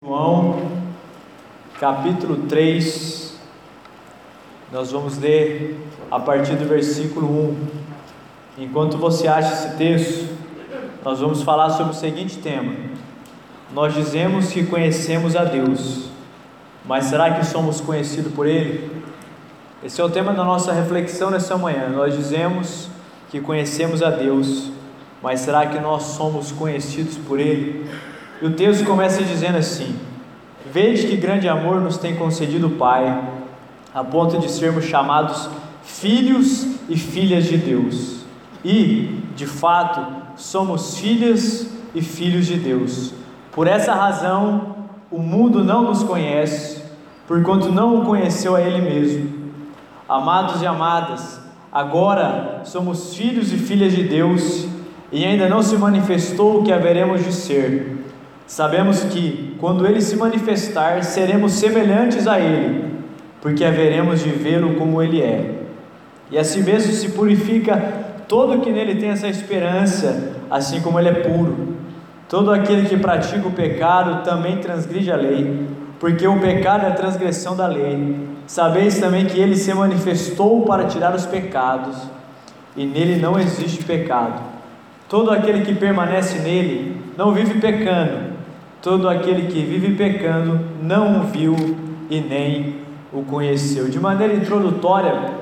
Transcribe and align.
João, 0.00 0.62
capítulo 1.80 2.46
3, 2.46 3.36
nós 4.70 4.92
vamos 4.92 5.18
ler 5.18 5.76
a 6.08 6.20
partir 6.20 6.54
do 6.54 6.64
versículo 6.66 7.26
1. 8.56 8.62
Enquanto 8.62 8.96
você 8.96 9.26
acha 9.26 9.52
esse 9.52 9.76
texto, 9.76 10.28
nós 11.04 11.18
vamos 11.18 11.42
falar 11.42 11.70
sobre 11.70 11.90
o 11.90 11.96
seguinte 11.96 12.38
tema: 12.38 12.74
Nós 13.74 13.92
dizemos 13.92 14.52
que 14.52 14.64
conhecemos 14.64 15.34
a 15.34 15.42
Deus, 15.42 16.10
mas 16.84 17.06
será 17.06 17.32
que 17.32 17.44
somos 17.44 17.80
conhecidos 17.80 18.32
por 18.32 18.46
Ele? 18.46 19.02
Esse 19.82 20.00
é 20.00 20.04
o 20.04 20.08
tema 20.08 20.32
da 20.32 20.44
nossa 20.44 20.72
reflexão 20.72 21.28
nessa 21.28 21.58
manhã. 21.58 21.88
Nós 21.88 22.14
dizemos 22.14 22.88
que 23.32 23.40
conhecemos 23.40 24.00
a 24.00 24.10
Deus, 24.10 24.70
mas 25.20 25.40
será 25.40 25.66
que 25.66 25.80
nós 25.80 26.04
somos 26.04 26.52
conhecidos 26.52 27.16
por 27.18 27.40
Ele? 27.40 27.84
E 28.40 28.46
o 28.46 28.52
texto 28.52 28.84
começa 28.84 29.22
dizendo 29.22 29.58
assim: 29.58 29.96
Vede 30.72 31.08
que 31.08 31.16
grande 31.16 31.48
amor 31.48 31.80
nos 31.80 31.98
tem 31.98 32.14
concedido 32.14 32.68
o 32.68 32.70
Pai, 32.70 33.20
a 33.92 34.04
ponto 34.04 34.38
de 34.38 34.50
sermos 34.50 34.84
chamados 34.84 35.48
filhos 35.82 36.66
e 36.88 36.96
filhas 36.96 37.44
de 37.44 37.56
Deus. 37.56 38.18
E, 38.64 39.22
de 39.34 39.46
fato, 39.46 40.04
somos 40.36 40.98
filhas 40.98 41.68
e 41.94 42.02
filhos 42.02 42.46
de 42.46 42.56
Deus. 42.56 43.12
Por 43.50 43.66
essa 43.66 43.94
razão, 43.94 44.76
o 45.10 45.18
mundo 45.18 45.64
não 45.64 45.82
nos 45.82 46.02
conhece, 46.02 46.82
porquanto 47.26 47.72
não 47.72 48.00
o 48.00 48.04
conheceu 48.04 48.54
a 48.54 48.60
Ele 48.60 48.82
mesmo. 48.82 49.38
Amados 50.08 50.62
e 50.62 50.66
amadas, 50.66 51.40
agora 51.72 52.62
somos 52.64 53.14
filhos 53.14 53.52
e 53.52 53.56
filhas 53.56 53.92
de 53.92 54.04
Deus, 54.04 54.66
e 55.10 55.24
ainda 55.24 55.48
não 55.48 55.62
se 55.62 55.76
manifestou 55.76 56.60
o 56.60 56.64
que 56.64 56.72
haveremos 56.72 57.24
de 57.24 57.32
ser 57.32 57.98
Sabemos 58.48 59.04
que, 59.04 59.54
quando 59.60 59.86
ele 59.86 60.00
se 60.00 60.16
manifestar, 60.16 61.04
seremos 61.04 61.52
semelhantes 61.52 62.26
a 62.26 62.40
ele, 62.40 62.82
porque 63.42 63.62
haveremos 63.62 64.24
de 64.24 64.30
vê-lo 64.30 64.74
como 64.76 65.02
ele 65.02 65.20
é. 65.20 65.50
E 66.30 66.38
assim 66.38 66.62
mesmo 66.62 66.90
se 66.94 67.10
purifica 67.10 67.76
todo 68.26 68.60
que 68.60 68.72
nele 68.72 68.94
tem 68.94 69.10
essa 69.10 69.28
esperança, 69.28 70.32
assim 70.50 70.80
como 70.80 70.98
ele 70.98 71.10
é 71.10 71.12
puro. 71.12 71.76
Todo 72.26 72.50
aquele 72.50 72.88
que 72.88 72.96
pratica 72.96 73.46
o 73.46 73.52
pecado 73.52 74.24
também 74.24 74.56
transgride 74.56 75.12
a 75.12 75.16
lei, 75.16 75.66
porque 76.00 76.26
o 76.26 76.40
pecado 76.40 76.86
é 76.86 76.88
a 76.88 76.94
transgressão 76.94 77.54
da 77.54 77.66
lei. 77.66 78.16
Sabeis 78.46 78.98
também 78.98 79.26
que 79.26 79.38
ele 79.38 79.56
se 79.56 79.74
manifestou 79.74 80.62
para 80.62 80.86
tirar 80.86 81.14
os 81.14 81.26
pecados, 81.26 81.98
e 82.74 82.86
nele 82.86 83.20
não 83.20 83.38
existe 83.38 83.84
pecado. 83.84 84.40
Todo 85.06 85.30
aquele 85.30 85.66
que 85.66 85.74
permanece 85.74 86.38
nele 86.38 86.96
não 87.14 87.32
vive 87.32 87.60
pecando 87.60 88.27
Todo 88.80 89.08
aquele 89.08 89.48
que 89.48 89.60
vive 89.60 89.94
pecando 89.96 90.60
não 90.80 91.20
o 91.20 91.24
viu 91.24 91.56
e 92.08 92.20
nem 92.20 92.76
o 93.12 93.22
conheceu. 93.22 93.88
De 93.88 93.98
maneira 93.98 94.34
introdutória, 94.34 95.34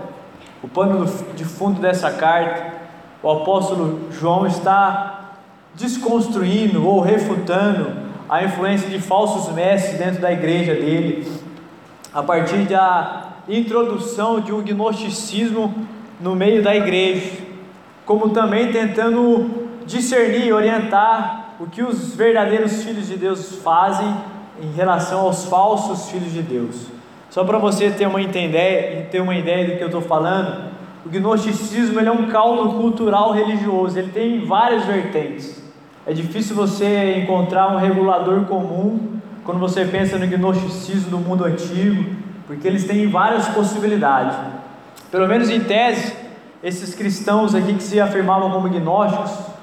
o 0.62 0.68
pano 0.68 1.04
de 1.34 1.44
fundo 1.44 1.80
dessa 1.80 2.10
carta, 2.10 2.74
o 3.22 3.30
apóstolo 3.30 4.08
João 4.10 4.46
está 4.46 5.32
desconstruindo 5.74 6.86
ou 6.86 7.00
refutando 7.00 8.06
a 8.28 8.42
influência 8.42 8.88
de 8.88 8.98
falsos 8.98 9.52
mestres 9.54 9.98
dentro 9.98 10.20
da 10.20 10.32
igreja 10.32 10.74
dele, 10.74 11.30
a 12.12 12.22
partir 12.22 12.64
da 12.64 13.32
introdução 13.48 14.40
de 14.40 14.52
um 14.52 14.62
gnosticismo 14.62 15.74
no 16.18 16.34
meio 16.34 16.62
da 16.62 16.74
igreja, 16.74 17.32
como 18.04 18.30
também 18.30 18.72
tentando 18.72 19.68
discernir, 19.84 20.52
orientar 20.52 21.45
o 21.58 21.66
que 21.66 21.82
os 21.82 22.14
verdadeiros 22.14 22.82
filhos 22.82 23.06
de 23.06 23.16
Deus 23.16 23.56
fazem 23.62 24.14
em 24.60 24.72
relação 24.72 25.20
aos 25.20 25.46
falsos 25.46 26.10
filhos 26.10 26.32
de 26.32 26.42
Deus. 26.42 26.86
Só 27.30 27.44
para 27.44 27.58
você 27.58 27.90
ter 27.90 28.06
uma, 28.06 28.20
ideia, 28.20 29.06
ter 29.10 29.20
uma 29.20 29.34
ideia 29.34 29.66
do 29.66 29.76
que 29.76 29.82
eu 29.82 29.88
estou 29.88 30.00
falando, 30.00 30.70
o 31.04 31.08
gnosticismo 31.08 32.00
ele 32.00 32.08
é 32.08 32.12
um 32.12 32.28
caldo 32.28 32.75
cultural 32.75 33.32
religioso, 33.32 33.98
ele 33.98 34.10
tem 34.10 34.44
várias 34.44 34.84
vertentes. 34.84 35.62
É 36.06 36.12
difícil 36.12 36.54
você 36.54 37.19
encontrar 37.19 37.75
um 37.75 37.78
regulador 37.78 38.44
comum 38.44 39.19
quando 39.44 39.58
você 39.58 39.84
pensa 39.84 40.19
no 40.19 40.26
gnosticismo 40.26 41.10
do 41.10 41.19
mundo 41.19 41.44
antigo, 41.44 42.16
porque 42.47 42.66
eles 42.66 42.84
têm 42.84 43.08
várias 43.08 43.48
possibilidades. 43.48 44.36
Pelo 45.10 45.26
menos 45.26 45.50
em 45.50 45.60
tese, 45.60 46.14
esses 46.62 46.94
cristãos 46.94 47.54
aqui 47.54 47.75
que 47.75 47.82
se 47.82 48.00
afirmavam 48.00 48.50
como 48.50 48.69
gnósticos, 48.69 49.56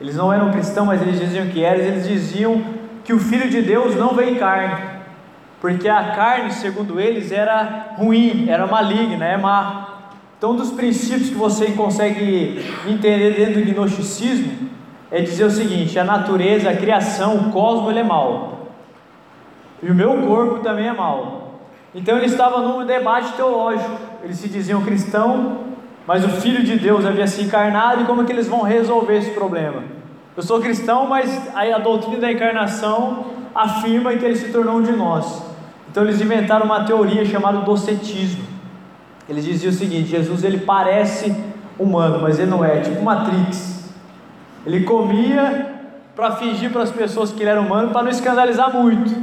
eles 0.00 0.16
não 0.16 0.32
eram 0.32 0.50
cristãos, 0.52 0.86
mas 0.86 1.02
eles 1.02 1.18
diziam 1.18 1.46
que 1.46 1.64
eram, 1.64 1.80
eles 1.80 2.06
diziam 2.06 2.62
que 3.04 3.12
o 3.12 3.18
Filho 3.18 3.48
de 3.48 3.62
Deus 3.62 3.96
não 3.96 4.14
veio 4.14 4.30
em 4.30 4.34
carne, 4.36 4.80
porque 5.60 5.88
a 5.88 6.12
carne, 6.12 6.52
segundo 6.52 7.00
eles, 7.00 7.32
era 7.32 7.94
ruim, 7.96 8.48
era 8.48 8.66
maligna, 8.66 9.24
é 9.24 9.36
má. 9.36 9.88
Então, 10.36 10.52
um 10.52 10.56
dos 10.56 10.70
princípios 10.70 11.30
que 11.30 11.34
você 11.34 11.72
consegue 11.72 12.64
entender 12.86 13.34
dentro 13.34 13.60
do 13.60 13.72
gnosticismo 13.72 14.68
é 15.10 15.20
dizer 15.20 15.44
o 15.44 15.50
seguinte: 15.50 15.98
a 15.98 16.04
natureza, 16.04 16.70
a 16.70 16.76
criação, 16.76 17.36
o 17.36 17.50
cosmos 17.50 17.90
ele 17.90 18.00
é 18.00 18.04
mau, 18.04 18.68
e 19.82 19.90
o 19.90 19.94
meu 19.94 20.16
corpo 20.22 20.60
também 20.60 20.86
é 20.86 20.92
mau. 20.92 21.60
Então, 21.92 22.16
ele 22.16 22.26
estava 22.26 22.60
num 22.60 22.86
debate 22.86 23.32
teológico. 23.32 23.98
Eles 24.22 24.36
se 24.36 24.48
diziam 24.48 24.82
cristão, 24.82 25.67
mas 26.08 26.24
o 26.24 26.28
Filho 26.30 26.64
de 26.64 26.78
Deus 26.78 27.04
havia 27.04 27.26
se 27.26 27.42
encarnado 27.42 28.00
e 28.00 28.04
como 28.06 28.22
é 28.22 28.24
que 28.24 28.32
eles 28.32 28.48
vão 28.48 28.62
resolver 28.62 29.18
esse 29.18 29.32
problema? 29.32 29.82
Eu 30.34 30.42
sou 30.42 30.58
cristão, 30.58 31.06
mas 31.06 31.54
a 31.54 31.78
doutrina 31.78 32.16
da 32.16 32.32
encarnação 32.32 33.26
afirma 33.54 34.16
que 34.16 34.24
ele 34.24 34.34
se 34.34 34.48
tornou 34.50 34.76
um 34.76 34.82
de 34.82 34.92
nós. 34.92 35.42
Então 35.90 36.02
eles 36.02 36.18
inventaram 36.18 36.64
uma 36.64 36.84
teoria 36.84 37.26
chamada 37.26 37.58
docetismo. 37.58 38.42
Eles 39.28 39.44
diziam 39.44 39.70
o 39.70 39.74
seguinte: 39.74 40.08
Jesus 40.08 40.44
ele 40.44 40.60
parece 40.60 41.36
humano, 41.78 42.22
mas 42.22 42.38
ele 42.38 42.50
não 42.50 42.64
é, 42.64 42.78
é 42.78 42.80
tipo 42.80 43.02
Matrix. 43.02 43.92
Ele 44.64 44.84
comia 44.84 45.74
para 46.16 46.36
fingir 46.36 46.72
para 46.72 46.84
as 46.84 46.90
pessoas 46.90 47.32
que 47.32 47.42
ele 47.42 47.50
era 47.50 47.60
humano, 47.60 47.90
para 47.90 48.04
não 48.04 48.10
escandalizar 48.10 48.74
muito. 48.74 49.14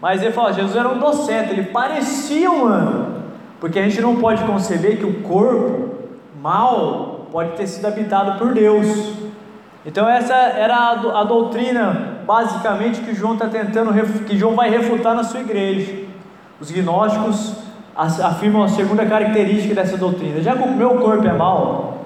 Mas 0.00 0.22
ele 0.22 0.32
falou: 0.32 0.54
Jesus 0.54 0.74
era 0.74 0.88
um 0.88 0.98
docente, 0.98 1.50
ele 1.50 1.64
parecia 1.64 2.50
humano, 2.50 3.24
porque 3.60 3.78
a 3.78 3.82
gente 3.82 4.00
não 4.00 4.16
pode 4.16 4.42
conceber 4.44 4.96
que 4.96 5.04
o 5.04 5.20
corpo 5.20 5.99
mal 6.40 7.26
pode 7.30 7.52
ter 7.52 7.66
sido 7.66 7.86
habitado 7.86 8.38
por 8.38 8.54
Deus. 8.54 9.14
Então 9.84 10.08
essa 10.08 10.34
era 10.34 10.90
a, 10.90 11.24
doutrina 11.24 12.20
basicamente 12.26 13.00
que 13.00 13.14
João 13.14 13.34
está 13.34 13.46
tentando 13.48 13.92
que 14.24 14.36
João 14.36 14.54
vai 14.54 14.70
refutar 14.70 15.14
na 15.14 15.22
sua 15.22 15.40
igreja. 15.40 16.06
Os 16.60 16.70
gnósticos 16.70 17.56
afirmam 17.96 18.62
a 18.62 18.68
segunda 18.68 19.04
característica 19.06 19.74
dessa 19.74 19.96
doutrina: 19.96 20.40
já 20.40 20.56
que 20.56 20.62
o 20.62 20.72
meu 20.72 20.98
corpo 20.98 21.26
é 21.26 21.32
mal, 21.32 22.04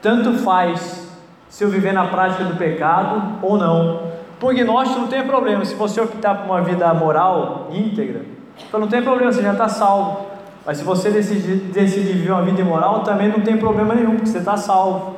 tanto 0.00 0.34
faz 0.38 1.08
se 1.48 1.64
eu 1.64 1.70
viver 1.70 1.92
na 1.92 2.06
prática 2.06 2.44
do 2.44 2.56
pecado 2.56 3.38
ou 3.42 3.56
não. 3.56 4.08
Por 4.38 4.54
gnóstico 4.54 5.00
não 5.00 5.08
tem 5.08 5.26
problema, 5.26 5.64
se 5.64 5.74
você 5.74 6.00
optar 6.00 6.36
por 6.36 6.46
uma 6.46 6.62
vida 6.62 6.92
moral 6.94 7.68
íntegra, 7.72 8.24
então 8.68 8.78
não 8.78 8.86
tem 8.86 9.02
problema, 9.02 9.32
você 9.32 9.42
já 9.42 9.52
está 9.52 9.68
salvo. 9.68 10.37
Mas 10.64 10.78
se 10.78 10.84
você 10.84 11.10
decidir, 11.10 11.56
decidir 11.72 12.12
viver 12.12 12.32
uma 12.32 12.42
vida 12.42 12.60
imoral, 12.60 13.00
também 13.00 13.28
não 13.28 13.40
tem 13.40 13.56
problema 13.56 13.94
nenhum, 13.94 14.16
porque 14.16 14.26
você 14.26 14.38
está 14.38 14.56
salvo. 14.56 15.16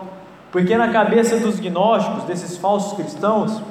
Porque 0.53 0.77
na 0.77 0.89
cabeça 0.89 1.37
dos 1.39 1.59
gnósticos, 1.59 2.25
desses 2.25 2.57
falsos 2.57 2.95
cristãos, 2.95 3.63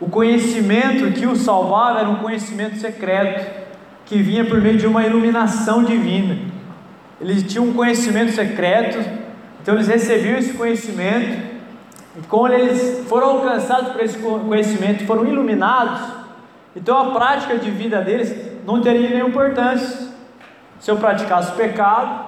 o 0.00 0.08
conhecimento 0.08 1.10
que 1.12 1.26
os 1.26 1.40
salvava 1.40 2.00
era 2.00 2.08
um 2.08 2.16
conhecimento 2.16 2.76
secreto, 2.76 3.64
que 4.04 4.22
vinha 4.22 4.44
por 4.44 4.60
meio 4.60 4.76
de 4.76 4.86
uma 4.86 5.04
iluminação 5.04 5.82
divina. 5.82 6.38
Eles 7.20 7.42
tinham 7.44 7.66
um 7.66 7.72
conhecimento 7.72 8.32
secreto, 8.32 8.98
então 9.62 9.74
eles 9.74 9.88
recebiam 9.88 10.38
esse 10.38 10.52
conhecimento, 10.52 11.56
e 12.16 12.22
quando 12.28 12.52
eles 12.52 13.04
foram 13.08 13.30
alcançados 13.30 13.92
por 13.92 14.00
esse 14.00 14.18
conhecimento, 14.18 15.04
foram 15.06 15.26
iluminados, 15.26 16.00
então 16.74 16.98
a 16.98 17.10
prática 17.12 17.56
de 17.56 17.70
vida 17.70 18.00
deles 18.00 18.34
não 18.66 18.80
teria 18.80 19.08
nenhuma 19.08 19.30
importância. 19.30 20.14
Se 20.86 20.92
eu 20.92 20.98
praticasse 20.98 21.50
pecado, 21.54 22.26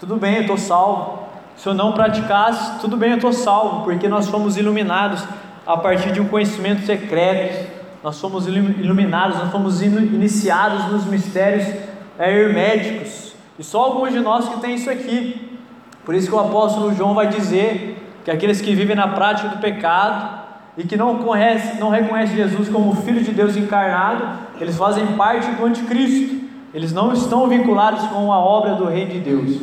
tudo 0.00 0.16
bem, 0.16 0.36
eu 0.36 0.40
estou 0.40 0.56
salvo. 0.56 1.24
Se 1.54 1.68
eu 1.68 1.74
não 1.74 1.92
praticasse, 1.92 2.80
tudo 2.80 2.96
bem, 2.96 3.10
eu 3.10 3.16
estou 3.16 3.30
salvo, 3.30 3.84
porque 3.84 4.08
nós 4.08 4.26
fomos 4.26 4.56
iluminados 4.56 5.22
a 5.66 5.76
partir 5.76 6.10
de 6.12 6.18
um 6.18 6.26
conhecimento 6.28 6.86
secreto. 6.86 7.70
Nós 8.02 8.16
somos 8.16 8.46
iluminados, 8.46 9.36
nós 9.36 9.52
fomos 9.52 9.82
iniciados 9.82 10.90
nos 10.90 11.04
mistérios 11.04 11.66
é, 12.18 12.32
herméticos. 12.32 13.34
E 13.58 13.62
só 13.62 13.82
alguns 13.82 14.14
de 14.14 14.20
nós 14.20 14.48
que 14.48 14.60
tem 14.60 14.76
isso 14.76 14.88
aqui. 14.88 15.58
Por 16.06 16.14
isso 16.14 16.28
que 16.28 16.34
o 16.34 16.40
apóstolo 16.40 16.94
João 16.94 17.12
vai 17.12 17.26
dizer 17.26 18.02
que 18.24 18.30
aqueles 18.30 18.62
que 18.62 18.74
vivem 18.74 18.96
na 18.96 19.08
prática 19.08 19.46
do 19.46 19.58
pecado 19.58 20.38
e 20.74 20.84
que 20.84 20.96
não, 20.96 21.18
conhece, 21.18 21.78
não 21.78 21.90
reconhecem 21.90 22.34
Jesus 22.34 22.70
como 22.70 22.96
Filho 23.02 23.22
de 23.22 23.32
Deus 23.32 23.58
encarnado, 23.58 24.26
eles 24.58 24.74
fazem 24.74 25.06
parte 25.08 25.50
do 25.50 25.66
anticristo. 25.66 26.37
Eles 26.72 26.92
não 26.92 27.12
estão 27.12 27.48
vinculados 27.48 28.06
com 28.08 28.32
a 28.32 28.38
obra 28.38 28.74
do 28.74 28.84
Reino 28.84 29.12
de 29.12 29.20
Deus. 29.20 29.60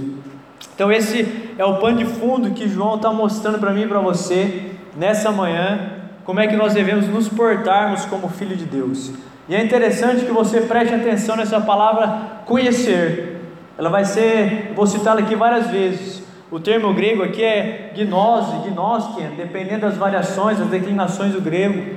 Então, 0.73 0.91
esse 0.91 1.53
é 1.57 1.63
o 1.63 1.77
pano 1.77 1.97
de 1.97 2.05
fundo 2.05 2.51
que 2.51 2.67
João 2.67 2.95
está 2.95 3.11
mostrando 3.13 3.59
para 3.59 3.71
mim 3.71 3.83
e 3.83 3.87
para 3.87 3.99
você 3.99 4.71
nessa 4.95 5.31
manhã, 5.31 5.91
como 6.23 6.39
é 6.39 6.47
que 6.47 6.55
nós 6.55 6.73
devemos 6.73 7.07
nos 7.07 7.29
portarmos 7.29 8.05
como 8.05 8.27
filho 8.29 8.55
de 8.55 8.65
Deus. 8.65 9.11
E 9.47 9.55
é 9.55 9.63
interessante 9.63 10.25
que 10.25 10.31
você 10.31 10.61
preste 10.61 10.93
atenção 10.93 11.35
nessa 11.35 11.61
palavra 11.61 12.41
conhecer. 12.45 13.39
Ela 13.77 13.89
vai 13.89 14.03
ser, 14.03 14.73
vou 14.75 14.87
citá-la 14.87 15.19
aqui 15.19 15.35
várias 15.35 15.67
vezes. 15.69 16.23
O 16.49 16.59
termo 16.59 16.93
grego 16.93 17.21
aqui 17.21 17.43
é 17.43 17.91
gnose, 17.95 18.67
gnoskian, 18.67 19.31
dependendo 19.37 19.81
das 19.81 19.97
variações, 19.97 20.57
das 20.57 20.69
declinações 20.69 21.33
do 21.33 21.41
grego. 21.41 21.95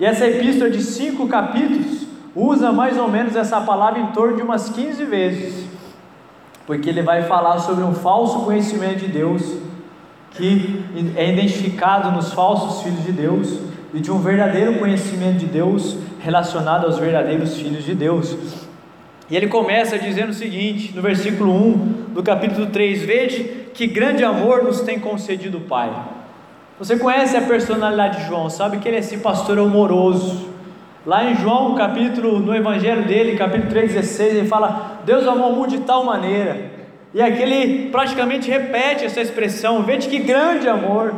E 0.00 0.04
essa 0.04 0.26
epístola 0.26 0.70
de 0.70 0.82
cinco 0.82 1.28
capítulos 1.28 2.07
usa 2.34 2.72
mais 2.72 2.96
ou 2.96 3.08
menos 3.08 3.36
essa 3.36 3.60
palavra 3.60 4.00
em 4.00 4.06
torno 4.08 4.36
de 4.36 4.42
umas 4.42 4.68
15 4.68 5.04
vezes, 5.04 5.66
porque 6.66 6.88
ele 6.88 7.02
vai 7.02 7.22
falar 7.24 7.58
sobre 7.58 7.84
um 7.84 7.94
falso 7.94 8.40
conhecimento 8.44 9.00
de 9.00 9.08
Deus 9.08 9.68
que 10.32 10.84
é 11.16 11.32
identificado 11.32 12.12
nos 12.12 12.32
falsos 12.32 12.82
filhos 12.82 13.04
de 13.04 13.12
Deus 13.12 13.60
e 13.92 14.00
de 14.00 14.12
um 14.12 14.18
verdadeiro 14.18 14.78
conhecimento 14.78 15.38
de 15.38 15.46
Deus 15.46 15.96
relacionado 16.20 16.84
aos 16.84 16.98
verdadeiros 16.98 17.56
filhos 17.56 17.84
de 17.84 17.94
Deus. 17.94 18.36
E 19.30 19.36
ele 19.36 19.48
começa 19.48 19.98
dizendo 19.98 20.30
o 20.30 20.34
seguinte, 20.34 20.94
no 20.94 21.02
versículo 21.02 21.52
1 21.52 22.14
do 22.14 22.22
capítulo 22.22 22.66
3: 22.66 23.02
Vede 23.02 23.44
que 23.74 23.86
grande 23.86 24.24
amor 24.24 24.62
nos 24.62 24.80
tem 24.80 24.98
concedido 24.98 25.58
o 25.58 25.62
Pai. 25.62 25.90
Você 26.78 26.96
conhece 26.96 27.36
a 27.36 27.42
personalidade 27.42 28.18
de 28.18 28.28
João, 28.28 28.48
sabe 28.48 28.78
que 28.78 28.88
ele 28.88 28.96
é 28.96 29.00
esse 29.00 29.18
pastor 29.18 29.58
amoroso. 29.58 30.47
Lá 31.06 31.24
em 31.24 31.36
João, 31.36 31.74
capítulo, 31.74 32.40
no 32.40 32.54
evangelho 32.54 33.04
dele, 33.04 33.36
capítulo 33.36 33.72
3,16, 33.72 34.20
ele 34.20 34.48
fala: 34.48 35.00
Deus 35.04 35.26
amou 35.26 35.52
o 35.52 35.56
mundo 35.56 35.70
de 35.70 35.78
tal 35.80 36.04
maneira. 36.04 36.70
E 37.14 37.22
aqui 37.22 37.42
ele 37.42 37.88
praticamente 37.90 38.50
repete 38.50 39.04
essa 39.04 39.20
expressão: 39.20 39.82
Vede 39.82 40.08
que 40.08 40.18
grande 40.18 40.68
amor. 40.68 41.14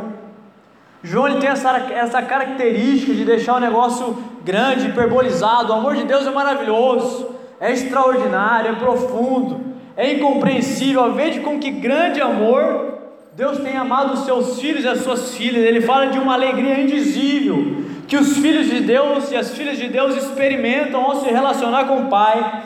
João 1.03 1.27
ele 1.27 1.39
tem 1.39 1.49
essa, 1.49 1.71
essa 1.91 2.21
característica 2.21 3.13
de 3.13 3.25
deixar 3.25 3.55
o 3.55 3.59
negócio 3.59 4.15
grande, 4.45 4.87
hiperbolizado. 4.87 5.73
O 5.73 5.75
amor 5.75 5.95
de 5.95 6.03
Deus 6.03 6.27
é 6.27 6.31
maravilhoso, 6.31 7.35
é 7.59 7.71
extraordinário, 7.71 8.71
é 8.71 8.75
profundo, 8.75 9.61
é 9.97 10.13
incompreensível. 10.13 11.11
Veja 11.13 11.41
com 11.41 11.59
que 11.59 11.71
grande 11.71 12.21
amor 12.21 12.99
Deus 13.35 13.57
tem 13.57 13.75
amado 13.75 14.13
os 14.13 14.25
seus 14.25 14.61
filhos 14.61 14.83
e 14.83 14.87
as 14.87 14.99
suas 14.99 15.33
filhas. 15.35 15.65
Ele 15.65 15.81
fala 15.81 16.05
de 16.05 16.19
uma 16.19 16.33
alegria 16.33 16.79
indizível 16.79 17.80
que 18.11 18.17
os 18.17 18.37
filhos 18.39 18.67
de 18.67 18.81
Deus 18.81 19.31
e 19.31 19.37
as 19.37 19.55
filhas 19.55 19.77
de 19.77 19.87
Deus 19.87 20.17
experimentam 20.17 21.01
ao 21.01 21.21
se 21.21 21.29
relacionar 21.29 21.85
com 21.85 22.01
o 22.01 22.09
Pai. 22.09 22.61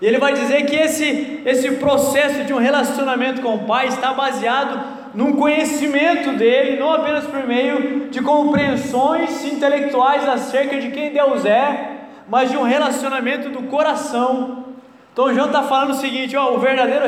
E 0.00 0.04
ele 0.04 0.18
vai 0.18 0.32
dizer 0.32 0.66
que 0.66 0.74
esse, 0.74 1.40
esse 1.46 1.70
processo 1.76 2.42
de 2.42 2.52
um 2.52 2.58
relacionamento 2.58 3.40
com 3.40 3.54
o 3.54 3.64
Pai 3.64 3.86
está 3.86 4.12
baseado 4.12 5.12
num 5.14 5.36
conhecimento 5.36 6.32
dele, 6.32 6.80
não 6.80 6.92
apenas 6.92 7.24
por 7.26 7.46
meio 7.46 8.08
de 8.10 8.20
compreensões 8.22 9.44
intelectuais 9.44 10.28
acerca 10.28 10.80
de 10.80 10.90
quem 10.90 11.12
Deus 11.12 11.44
é, 11.44 11.98
mas 12.28 12.50
de 12.50 12.56
um 12.56 12.64
relacionamento 12.64 13.50
do 13.50 13.62
coração. 13.68 14.64
Então 15.14 15.32
João 15.32 15.46
está 15.46 15.62
falando 15.62 15.90
o 15.90 15.94
seguinte: 15.94 16.36
ó, 16.36 16.54
o 16.54 16.58
verdadeiro 16.58 17.04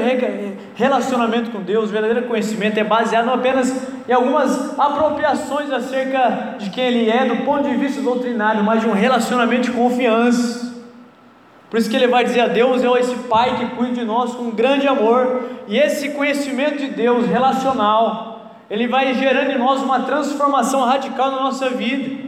relacionamento 0.76 1.50
com 1.50 1.60
Deus, 1.60 1.90
o 1.90 1.92
verdadeiro 1.92 2.28
conhecimento 2.28 2.78
é 2.78 2.84
baseado 2.84 3.28
apenas 3.28 3.88
em 4.08 4.12
algumas 4.12 4.78
apropriações 4.78 5.72
acerca 5.72 6.54
de 6.56 6.70
quem 6.70 6.84
Ele 6.84 7.10
é, 7.10 7.24
do 7.24 7.44
ponto 7.44 7.68
de 7.68 7.74
vista 7.74 8.00
doutrinário, 8.00 8.62
mas 8.62 8.80
de 8.80 8.86
um 8.86 8.92
relacionamento 8.92 9.62
de 9.62 9.72
confiança. 9.72 10.66
Por 11.68 11.80
isso 11.80 11.90
que 11.90 11.96
ele 11.96 12.06
vai 12.06 12.22
dizer 12.22 12.42
a 12.42 12.46
Deus 12.46 12.84
é 12.84 13.00
esse 13.00 13.16
Pai 13.24 13.56
que 13.58 13.66
cuida 13.74 13.94
de 13.94 14.04
nós 14.04 14.32
com 14.34 14.50
grande 14.50 14.86
amor, 14.86 15.42
e 15.66 15.76
esse 15.76 16.10
conhecimento 16.10 16.78
de 16.78 16.86
Deus 16.86 17.26
relacional, 17.26 18.52
ele 18.70 18.86
vai 18.86 19.12
gerando 19.14 19.50
em 19.50 19.58
nós 19.58 19.82
uma 19.82 20.00
transformação 20.00 20.84
radical 20.84 21.32
na 21.32 21.42
nossa 21.42 21.70
vida. 21.70 22.25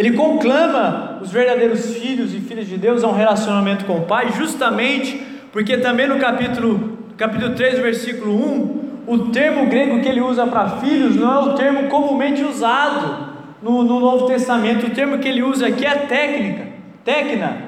Ele 0.00 0.12
conclama 0.12 1.18
os 1.20 1.30
verdadeiros 1.30 1.94
filhos 1.94 2.34
e 2.34 2.40
filhas 2.40 2.66
de 2.66 2.78
Deus 2.78 3.04
a 3.04 3.08
um 3.08 3.12
relacionamento 3.12 3.84
com 3.84 3.98
o 3.98 4.06
Pai, 4.06 4.32
justamente 4.32 5.22
porque 5.52 5.76
também 5.76 6.08
no 6.08 6.18
capítulo, 6.18 6.96
capítulo 7.18 7.54
3, 7.54 7.80
versículo 7.80 8.34
1, 8.34 9.02
o 9.06 9.18
termo 9.28 9.66
grego 9.66 10.00
que 10.00 10.08
ele 10.08 10.22
usa 10.22 10.46
para 10.46 10.78
filhos 10.78 11.16
não 11.16 11.30
é 11.30 11.38
o 11.50 11.54
termo 11.54 11.90
comumente 11.90 12.42
usado 12.42 13.34
no, 13.60 13.82
no 13.82 14.00
Novo 14.00 14.24
Testamento, 14.24 14.86
o 14.86 14.90
termo 14.90 15.18
que 15.18 15.28
ele 15.28 15.42
usa 15.42 15.66
aqui 15.66 15.84
é 15.84 15.94
técnica, 15.94 16.68
técnica 17.04 17.58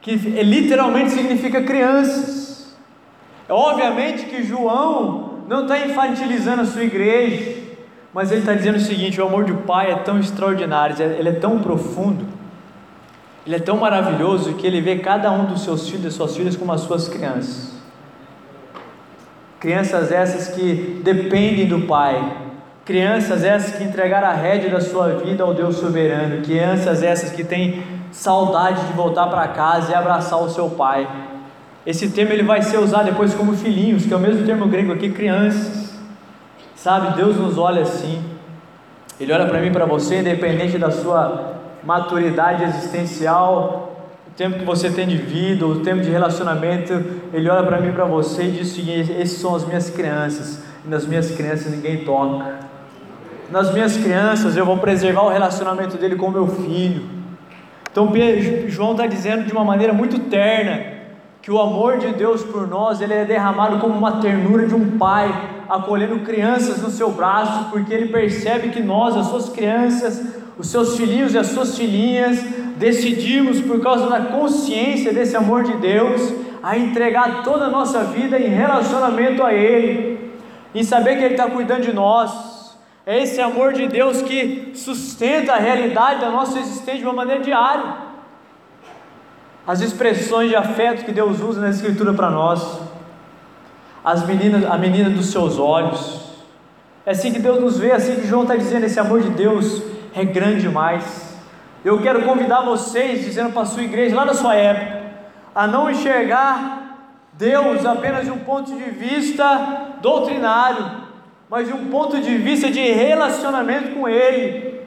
que 0.00 0.14
literalmente 0.16 1.10
significa 1.10 1.60
crianças. 1.60 2.74
É 3.46 3.52
obviamente 3.52 4.24
que 4.24 4.42
João 4.42 5.40
não 5.46 5.64
está 5.64 5.78
infantilizando 5.80 6.62
a 6.62 6.64
sua 6.64 6.84
igreja, 6.84 7.61
mas 8.12 8.30
ele 8.30 8.40
está 8.40 8.54
dizendo 8.54 8.76
o 8.76 8.80
seguinte: 8.80 9.20
o 9.20 9.26
amor 9.26 9.44
do 9.44 9.54
Pai 9.58 9.90
é 9.90 9.96
tão 9.96 10.18
extraordinário, 10.18 10.96
ele 11.00 11.28
é 11.28 11.32
tão 11.32 11.60
profundo, 11.60 12.26
ele 13.46 13.56
é 13.56 13.58
tão 13.58 13.76
maravilhoso 13.76 14.54
que 14.54 14.66
ele 14.66 14.80
vê 14.80 14.98
cada 14.98 15.30
um 15.30 15.46
dos 15.46 15.62
seus 15.62 15.88
filhos 15.88 16.14
e 16.14 16.16
suas 16.16 16.36
filhas 16.36 16.56
como 16.56 16.72
as 16.72 16.82
suas 16.82 17.08
crianças. 17.08 17.72
Crianças 19.58 20.10
essas 20.10 20.54
que 20.54 21.00
dependem 21.04 21.66
do 21.66 21.82
Pai, 21.82 22.36
crianças 22.84 23.44
essas 23.44 23.76
que 23.76 23.84
entregaram 23.84 24.28
a 24.28 24.32
rédea 24.32 24.70
da 24.70 24.80
sua 24.80 25.08
vida 25.16 25.44
ao 25.44 25.54
Deus 25.54 25.76
soberano, 25.76 26.42
crianças 26.42 27.02
essas 27.02 27.30
que 27.30 27.44
têm 27.44 27.82
saudade 28.10 28.86
de 28.86 28.92
voltar 28.92 29.28
para 29.28 29.48
casa 29.48 29.92
e 29.92 29.94
abraçar 29.94 30.40
o 30.40 30.50
seu 30.50 30.68
pai. 30.68 31.08
Esse 31.84 32.10
termo 32.10 32.32
ele 32.32 32.42
vai 32.42 32.62
ser 32.62 32.78
usado 32.78 33.06
depois 33.06 33.34
como 33.34 33.56
filhinhos, 33.56 34.04
que 34.04 34.12
é 34.12 34.16
o 34.16 34.20
mesmo 34.20 34.44
termo 34.44 34.66
grego 34.66 34.92
aqui, 34.92 35.10
crianças. 35.10 35.81
Sabe, 36.82 37.14
Deus 37.14 37.36
nos 37.36 37.58
olha 37.58 37.82
assim. 37.82 38.20
Ele 39.20 39.32
olha 39.32 39.46
para 39.46 39.60
mim 39.60 39.68
e 39.68 39.70
para 39.70 39.84
você, 39.84 40.18
independente 40.18 40.76
da 40.78 40.90
sua 40.90 41.60
maturidade 41.84 42.64
existencial, 42.64 44.08
o 44.26 44.32
tempo 44.32 44.58
que 44.58 44.64
você 44.64 44.90
tem 44.90 45.06
de 45.06 45.16
vida, 45.16 45.64
o 45.64 45.78
tempo 45.78 46.00
de 46.02 46.10
relacionamento, 46.10 46.92
ele 47.32 47.48
olha 47.48 47.64
para 47.64 47.80
mim 47.80 47.90
e 47.90 47.92
para 47.92 48.04
você 48.04 48.42
e 48.42 48.50
diz 48.50 48.72
o 48.72 48.74
seguinte: 48.74 49.12
esses 49.12 49.38
são 49.38 49.54
as 49.54 49.64
minhas 49.64 49.90
crianças, 49.90 50.60
e 50.84 50.88
nas 50.88 51.06
minhas 51.06 51.30
crianças 51.30 51.70
ninguém 51.70 52.04
toca. 52.04 52.58
Nas 53.48 53.72
minhas 53.72 53.96
crianças 53.96 54.56
eu 54.56 54.66
vou 54.66 54.78
preservar 54.78 55.22
o 55.22 55.28
relacionamento 55.28 55.96
dele 55.96 56.16
com 56.16 56.30
meu 56.32 56.48
filho. 56.48 57.04
Então 57.92 58.12
João 58.66 58.90
está 58.90 59.06
dizendo 59.06 59.44
de 59.44 59.52
uma 59.52 59.62
maneira 59.62 59.92
muito 59.92 60.18
terna 60.18 60.82
que 61.40 61.50
o 61.52 61.60
amor 61.60 61.98
de 61.98 62.08
Deus 62.08 62.42
por 62.42 62.66
nós 62.66 63.00
ele 63.00 63.14
é 63.14 63.24
derramado 63.24 63.78
como 63.78 63.96
uma 63.96 64.20
ternura 64.20 64.66
de 64.66 64.74
um 64.74 64.98
pai 64.98 65.51
acolhendo 65.68 66.20
crianças 66.20 66.82
no 66.82 66.90
seu 66.90 67.10
braço, 67.10 67.70
porque 67.70 67.92
ele 67.92 68.08
percebe 68.08 68.70
que 68.70 68.82
nós, 68.82 69.16
as 69.16 69.26
suas 69.26 69.48
crianças, 69.48 70.22
os 70.58 70.68
seus 70.68 70.96
filhinhos 70.96 71.34
e 71.34 71.38
as 71.38 71.48
suas 71.48 71.76
filhinhas, 71.76 72.40
decidimos 72.76 73.60
por 73.60 73.80
causa 73.80 74.08
da 74.08 74.20
consciência 74.20 75.12
desse 75.12 75.36
amor 75.36 75.64
de 75.64 75.76
Deus 75.78 76.32
a 76.62 76.76
entregar 76.76 77.42
toda 77.42 77.66
a 77.66 77.70
nossa 77.70 78.04
vida 78.04 78.38
em 78.38 78.48
relacionamento 78.48 79.42
a 79.42 79.52
Ele, 79.52 80.32
em 80.74 80.82
saber 80.82 81.16
que 81.16 81.24
Ele 81.24 81.34
está 81.34 81.50
cuidando 81.50 81.82
de 81.82 81.92
nós, 81.92 82.52
é 83.04 83.20
esse 83.20 83.40
amor 83.40 83.72
de 83.72 83.88
Deus 83.88 84.22
que 84.22 84.72
sustenta 84.74 85.54
a 85.54 85.58
realidade 85.58 86.20
da 86.20 86.30
nossa 86.30 86.58
existência 86.60 87.00
de 87.00 87.04
uma 87.04 87.12
maneira 87.12 87.42
diária. 87.42 88.12
As 89.66 89.80
expressões 89.80 90.48
de 90.48 90.56
afeto 90.56 91.04
que 91.04 91.12
Deus 91.12 91.40
usa 91.40 91.60
na 91.60 91.70
Escritura 91.70 92.12
para 92.12 92.30
nós, 92.30 92.80
as 94.04 94.26
meninas, 94.26 94.64
a 94.64 94.76
menina 94.76 95.10
dos 95.10 95.30
seus 95.30 95.58
olhos, 95.58 96.20
é 97.04 97.10
assim 97.10 97.32
que 97.32 97.38
Deus 97.38 97.60
nos 97.60 97.78
vê, 97.78 97.88
é 97.88 97.94
assim 97.94 98.16
que 98.16 98.26
João 98.26 98.42
está 98.42 98.56
dizendo, 98.56 98.84
esse 98.84 98.98
amor 98.98 99.20
de 99.22 99.30
Deus 99.30 99.82
é 100.14 100.24
grande 100.24 100.60
demais. 100.60 101.36
Eu 101.84 102.00
quero 102.00 102.22
convidar 102.22 102.62
vocês, 102.62 103.24
dizendo 103.24 103.52
para 103.52 103.62
a 103.62 103.66
sua 103.66 103.82
igreja, 103.82 104.14
lá 104.14 104.24
na 104.24 104.34
sua 104.34 104.54
época, 104.54 105.02
a 105.54 105.66
não 105.66 105.90
enxergar 105.90 106.82
Deus 107.32 107.84
apenas 107.84 108.24
de 108.24 108.30
um 108.30 108.38
ponto 108.38 108.72
de 108.72 108.90
vista 108.90 109.96
doutrinário, 110.00 111.02
mas 111.50 111.66
de 111.66 111.72
um 111.72 111.90
ponto 111.90 112.20
de 112.20 112.36
vista 112.38 112.70
de 112.70 112.80
relacionamento 112.80 113.94
com 113.94 114.08
Ele, 114.08 114.80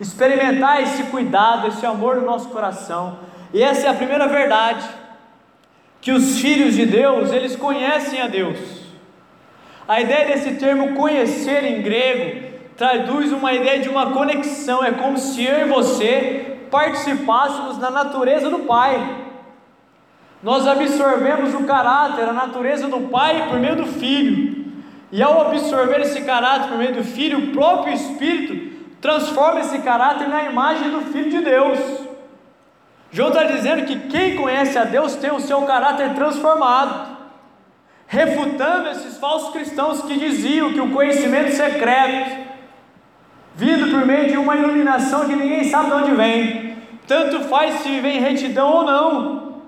experimentar 0.00 0.82
esse 0.82 1.04
cuidado, 1.04 1.68
esse 1.68 1.86
amor 1.86 2.16
no 2.16 2.26
nosso 2.26 2.48
coração. 2.48 3.18
E 3.52 3.62
essa 3.62 3.86
é 3.86 3.90
a 3.90 3.94
primeira 3.94 4.26
verdade, 4.26 4.84
que 6.04 6.12
os 6.12 6.38
filhos 6.38 6.74
de 6.74 6.84
Deus, 6.84 7.32
eles 7.32 7.56
conhecem 7.56 8.20
a 8.20 8.26
Deus. 8.26 8.58
A 9.88 10.02
ideia 10.02 10.26
desse 10.26 10.56
termo 10.56 10.94
conhecer 10.94 11.64
em 11.64 11.80
grego 11.80 12.46
traduz 12.76 13.32
uma 13.32 13.54
ideia 13.54 13.80
de 13.80 13.88
uma 13.88 14.10
conexão, 14.10 14.84
é 14.84 14.92
como 14.92 15.16
se 15.16 15.42
eu 15.42 15.66
e 15.66 15.70
você 15.70 16.58
participássemos 16.70 17.78
da 17.78 17.90
natureza 17.90 18.50
do 18.50 18.58
Pai. 18.60 19.24
Nós 20.42 20.66
absorvemos 20.66 21.54
o 21.54 21.64
caráter, 21.64 22.28
a 22.28 22.34
natureza 22.34 22.86
do 22.86 23.08
Pai 23.08 23.48
por 23.48 23.58
meio 23.58 23.76
do 23.76 23.86
Filho. 23.86 24.62
E 25.10 25.22
ao 25.22 25.46
absorver 25.46 26.02
esse 26.02 26.20
caráter 26.20 26.68
por 26.68 26.76
meio 26.76 26.96
do 26.96 27.04
Filho, 27.04 27.38
o 27.38 27.52
próprio 27.52 27.94
Espírito 27.94 28.76
transforma 29.00 29.60
esse 29.60 29.78
caráter 29.78 30.28
na 30.28 30.42
imagem 30.42 30.90
do 30.90 31.00
Filho 31.00 31.30
de 31.30 31.40
Deus. 31.40 31.78
João 33.14 33.28
está 33.28 33.44
dizendo 33.44 33.84
que 33.84 34.08
quem 34.08 34.34
conhece 34.34 34.76
a 34.76 34.82
Deus 34.82 35.14
tem 35.14 35.30
o 35.30 35.38
seu 35.38 35.62
caráter 35.62 36.14
transformado, 36.14 37.16
refutando 38.08 38.88
esses 38.88 39.18
falsos 39.18 39.52
cristãos 39.52 40.02
que 40.02 40.18
diziam 40.18 40.72
que 40.72 40.80
o 40.80 40.90
conhecimento 40.90 41.52
secreto 41.52 42.42
vindo 43.54 43.88
por 43.92 44.04
meio 44.04 44.30
de 44.30 44.36
uma 44.36 44.56
iluminação 44.56 45.28
que 45.28 45.36
ninguém 45.36 45.62
sabe 45.62 45.90
de 45.90 45.92
onde 45.92 46.10
vem. 46.10 46.76
Tanto 47.06 47.44
faz 47.44 47.82
se 47.82 48.00
vem 48.00 48.18
retidão 48.18 48.68
ou 48.68 48.84
não. 48.84 49.62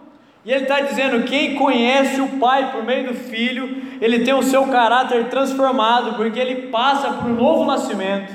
E 0.44 0.50
ele 0.50 0.64
está 0.64 0.80
dizendo: 0.80 1.22
quem 1.22 1.54
conhece 1.54 2.20
o 2.20 2.40
Pai 2.40 2.72
por 2.72 2.82
meio 2.82 3.06
do 3.06 3.14
Filho, 3.14 3.80
ele 4.00 4.24
tem 4.24 4.34
o 4.34 4.42
seu 4.42 4.66
caráter 4.66 5.28
transformado, 5.28 6.16
porque 6.16 6.40
ele 6.40 6.66
passa 6.66 7.12
por 7.12 7.30
um 7.30 7.34
novo 7.34 7.64
nascimento. 7.64 8.34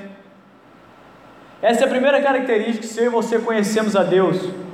Essa 1.61 1.81
é 1.81 1.85
a 1.85 1.89
primeira 1.89 2.21
característica, 2.21 2.87
se 2.87 2.97
eu 2.97 3.07
e 3.07 3.09
você 3.09 3.39
conhecemos 3.39 3.93
a 3.93 4.03
Deus, 4.03 4.70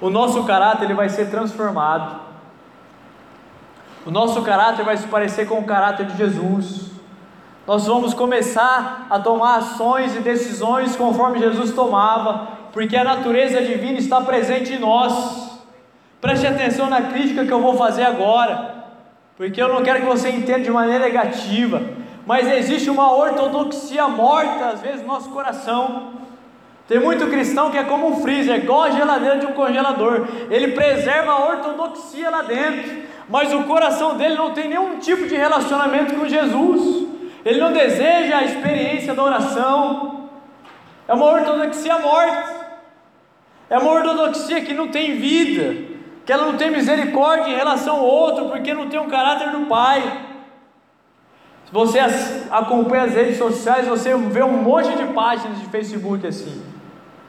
o 0.00 0.10
nosso 0.10 0.44
caráter 0.44 0.84
ele 0.84 0.94
vai 0.94 1.08
ser 1.08 1.30
transformado. 1.30 2.20
O 4.06 4.10
nosso 4.10 4.40
caráter 4.42 4.84
vai 4.84 4.96
se 4.96 5.06
parecer 5.06 5.46
com 5.46 5.58
o 5.58 5.64
caráter 5.64 6.06
de 6.06 6.16
Jesus. 6.16 6.88
Nós 7.66 7.86
vamos 7.86 8.14
começar 8.14 9.06
a 9.10 9.18
tomar 9.18 9.56
ações 9.56 10.16
e 10.16 10.20
decisões 10.20 10.96
conforme 10.96 11.38
Jesus 11.38 11.72
tomava, 11.72 12.48
porque 12.72 12.96
a 12.96 13.04
natureza 13.04 13.62
divina 13.62 13.98
está 13.98 14.20
presente 14.20 14.72
em 14.72 14.78
nós. 14.78 15.60
Preste 16.20 16.46
atenção 16.46 16.88
na 16.88 17.02
crítica 17.02 17.44
que 17.44 17.52
eu 17.52 17.60
vou 17.60 17.76
fazer 17.76 18.04
agora, 18.04 18.86
porque 19.36 19.60
eu 19.60 19.68
não 19.68 19.82
quero 19.82 20.00
que 20.00 20.06
você 20.06 20.30
entenda 20.30 20.60
de 20.60 20.70
maneira 20.70 21.04
negativa, 21.04 21.82
mas 22.24 22.48
existe 22.48 22.88
uma 22.88 23.12
ortodoxia 23.14 24.08
morta 24.08 24.70
às 24.70 24.80
vezes 24.80 25.02
no 25.02 25.08
nosso 25.08 25.28
coração. 25.28 26.12
Tem 26.88 26.98
muito 26.98 27.26
cristão 27.26 27.70
que 27.70 27.76
é 27.76 27.84
como 27.84 28.08
um 28.08 28.22
freezer, 28.22 28.56
igual 28.56 28.84
a 28.84 28.90
geladeira 28.90 29.38
de 29.38 29.44
um 29.44 29.52
congelador. 29.52 30.26
Ele 30.50 30.68
preserva 30.68 31.32
a 31.32 31.46
ortodoxia 31.46 32.30
lá 32.30 32.40
dentro, 32.40 33.02
mas 33.28 33.52
o 33.52 33.64
coração 33.64 34.16
dele 34.16 34.36
não 34.36 34.52
tem 34.52 34.68
nenhum 34.70 34.98
tipo 34.98 35.26
de 35.26 35.36
relacionamento 35.36 36.14
com 36.14 36.26
Jesus. 36.26 37.06
Ele 37.44 37.60
não 37.60 37.74
deseja 37.74 38.38
a 38.38 38.44
experiência 38.44 39.14
da 39.14 39.22
oração. 39.22 40.30
É 41.06 41.12
uma 41.12 41.26
ortodoxia 41.26 41.98
morta. 41.98 42.56
É 43.68 43.76
uma 43.76 43.92
ortodoxia 43.92 44.62
que 44.62 44.72
não 44.72 44.88
tem 44.88 45.16
vida, 45.16 45.94
que 46.24 46.32
ela 46.32 46.46
não 46.46 46.56
tem 46.56 46.70
misericórdia 46.70 47.52
em 47.52 47.54
relação 47.56 47.96
ao 47.96 48.06
outro, 48.06 48.46
porque 48.46 48.72
não 48.72 48.88
tem 48.88 48.98
um 48.98 49.10
caráter 49.10 49.50
do 49.50 49.66
Pai. 49.66 50.00
Se 51.66 51.70
você 51.70 51.98
acompanha 52.50 53.02
as 53.02 53.12
redes 53.12 53.36
sociais, 53.36 53.86
você 53.86 54.16
vê 54.16 54.42
um 54.42 54.62
monte 54.62 54.88
de 54.96 55.04
páginas 55.12 55.60
de 55.60 55.66
Facebook 55.66 56.26
assim. 56.26 56.67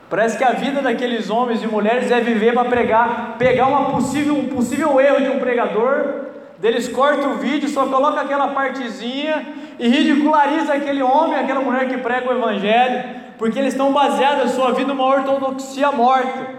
Parece 0.09 0.37
que 0.37 0.43
a 0.43 0.53
vida 0.53 0.81
daqueles 0.81 1.29
homens 1.29 1.61
e 1.61 1.67
mulheres 1.67 2.09
é 2.09 2.19
viver 2.19 2.53
para 2.53 2.67
pregar, 2.67 3.35
pegar 3.37 3.67
uma 3.67 3.91
possível, 3.91 4.35
um 4.35 4.47
possível 4.47 4.99
erro 4.99 5.21
de 5.21 5.29
um 5.29 5.39
pregador, 5.39 6.25
deles 6.57 6.87
corta 6.87 7.27
o 7.27 7.35
vídeo, 7.35 7.69
só 7.69 7.85
coloca 7.85 8.21
aquela 8.21 8.47
partezinha 8.47 9.45
e 9.77 9.87
ridiculariza 9.87 10.73
aquele 10.73 11.03
homem, 11.03 11.37
aquela 11.37 11.61
mulher 11.61 11.87
que 11.87 11.99
prega 11.99 12.27
o 12.27 12.35
evangelho, 12.35 13.19
porque 13.37 13.59
eles 13.59 13.73
estão 13.73 13.93
baseados 13.93 14.45
a 14.45 14.55
sua 14.55 14.71
vida 14.71 14.87
numa 14.87 15.05
ortodoxia 15.05 15.91
morta. 15.91 16.57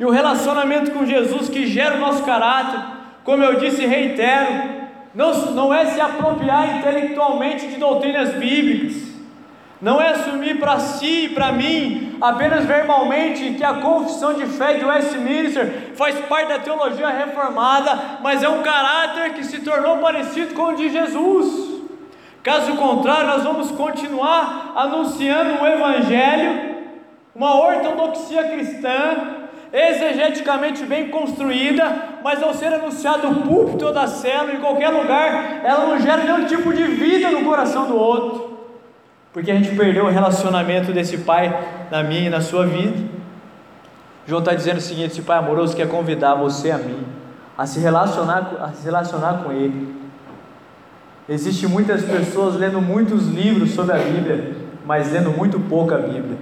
E 0.00 0.04
o 0.04 0.10
relacionamento 0.10 0.90
com 0.90 1.06
Jesus 1.06 1.48
que 1.48 1.64
gera 1.66 1.94
o 1.96 2.00
nosso 2.00 2.24
caráter, 2.24 2.80
como 3.22 3.42
eu 3.42 3.58
disse 3.60 3.84
e 3.84 3.86
reitero, 3.86 4.78
não, 5.14 5.32
não 5.52 5.72
é 5.72 5.86
se 5.86 6.00
apropriar 6.00 6.78
intelectualmente 6.78 7.68
de 7.68 7.76
doutrinas 7.76 8.34
bíblicas, 8.34 9.07
não 9.80 10.00
é 10.00 10.10
assumir 10.10 10.58
para 10.58 10.80
si 10.80 11.26
e 11.26 11.28
para 11.28 11.52
mim, 11.52 12.16
apenas 12.20 12.64
verbalmente, 12.64 13.54
que 13.54 13.62
a 13.62 13.74
confissão 13.74 14.34
de 14.34 14.44
fé 14.46 14.74
de 14.74 14.84
Westminster 14.84 15.92
faz 15.94 16.18
parte 16.26 16.48
da 16.48 16.58
teologia 16.58 17.08
reformada, 17.08 18.18
mas 18.20 18.42
é 18.42 18.48
um 18.48 18.62
caráter 18.62 19.34
que 19.34 19.44
se 19.44 19.60
tornou 19.60 19.98
parecido 19.98 20.52
com 20.54 20.64
o 20.64 20.74
de 20.74 20.88
Jesus. 20.88 21.78
Caso 22.42 22.74
contrário, 22.76 23.28
nós 23.28 23.44
vamos 23.44 23.70
continuar 23.70 24.72
anunciando 24.74 25.62
o 25.62 25.66
Evangelho, 25.66 26.76
uma 27.32 27.54
ortodoxia 27.54 28.48
cristã, 28.48 29.36
exegeticamente 29.72 30.84
bem 30.84 31.08
construída, 31.08 32.18
mas 32.24 32.42
ao 32.42 32.52
ser 32.52 32.72
anunciado 32.72 33.28
no 33.28 33.42
púlpito 33.42 33.92
da 33.92 34.08
célula, 34.08 34.54
em 34.54 34.60
qualquer 34.60 34.88
lugar, 34.88 35.60
ela 35.62 35.86
não 35.86 36.00
gera 36.00 36.24
nenhum 36.24 36.46
tipo 36.46 36.72
de 36.72 36.82
vida 36.82 37.30
no 37.30 37.44
coração 37.44 37.86
do 37.86 37.96
outro 37.96 38.47
porque 39.38 39.52
a 39.52 39.54
gente 39.54 39.76
perdeu 39.76 40.06
o 40.06 40.10
relacionamento 40.10 40.90
desse 40.90 41.18
pai 41.18 41.86
na 41.92 42.02
minha 42.02 42.26
e 42.26 42.28
na 42.28 42.40
sua 42.40 42.66
vida. 42.66 42.96
João 44.26 44.40
está 44.40 44.52
dizendo 44.52 44.78
o 44.78 44.80
seguinte: 44.80 45.12
esse 45.12 45.22
pai 45.22 45.38
amoroso 45.38 45.76
quer 45.76 45.86
convidar 45.88 46.34
você 46.34 46.72
a 46.72 46.78
mim 46.78 47.04
a 47.56 47.64
se 47.64 47.78
relacionar, 47.78 48.56
a 48.60 48.72
se 48.72 48.84
relacionar 48.84 49.44
com 49.44 49.52
ele. 49.52 49.94
Existem 51.28 51.68
muitas 51.68 52.02
pessoas 52.02 52.56
lendo 52.56 52.80
muitos 52.80 53.28
livros 53.28 53.70
sobre 53.74 53.94
a 53.94 53.98
Bíblia, 53.98 54.56
mas 54.84 55.12
lendo 55.12 55.30
muito 55.30 55.60
pouco 55.60 55.94
a 55.94 55.98
Bíblia, 55.98 56.36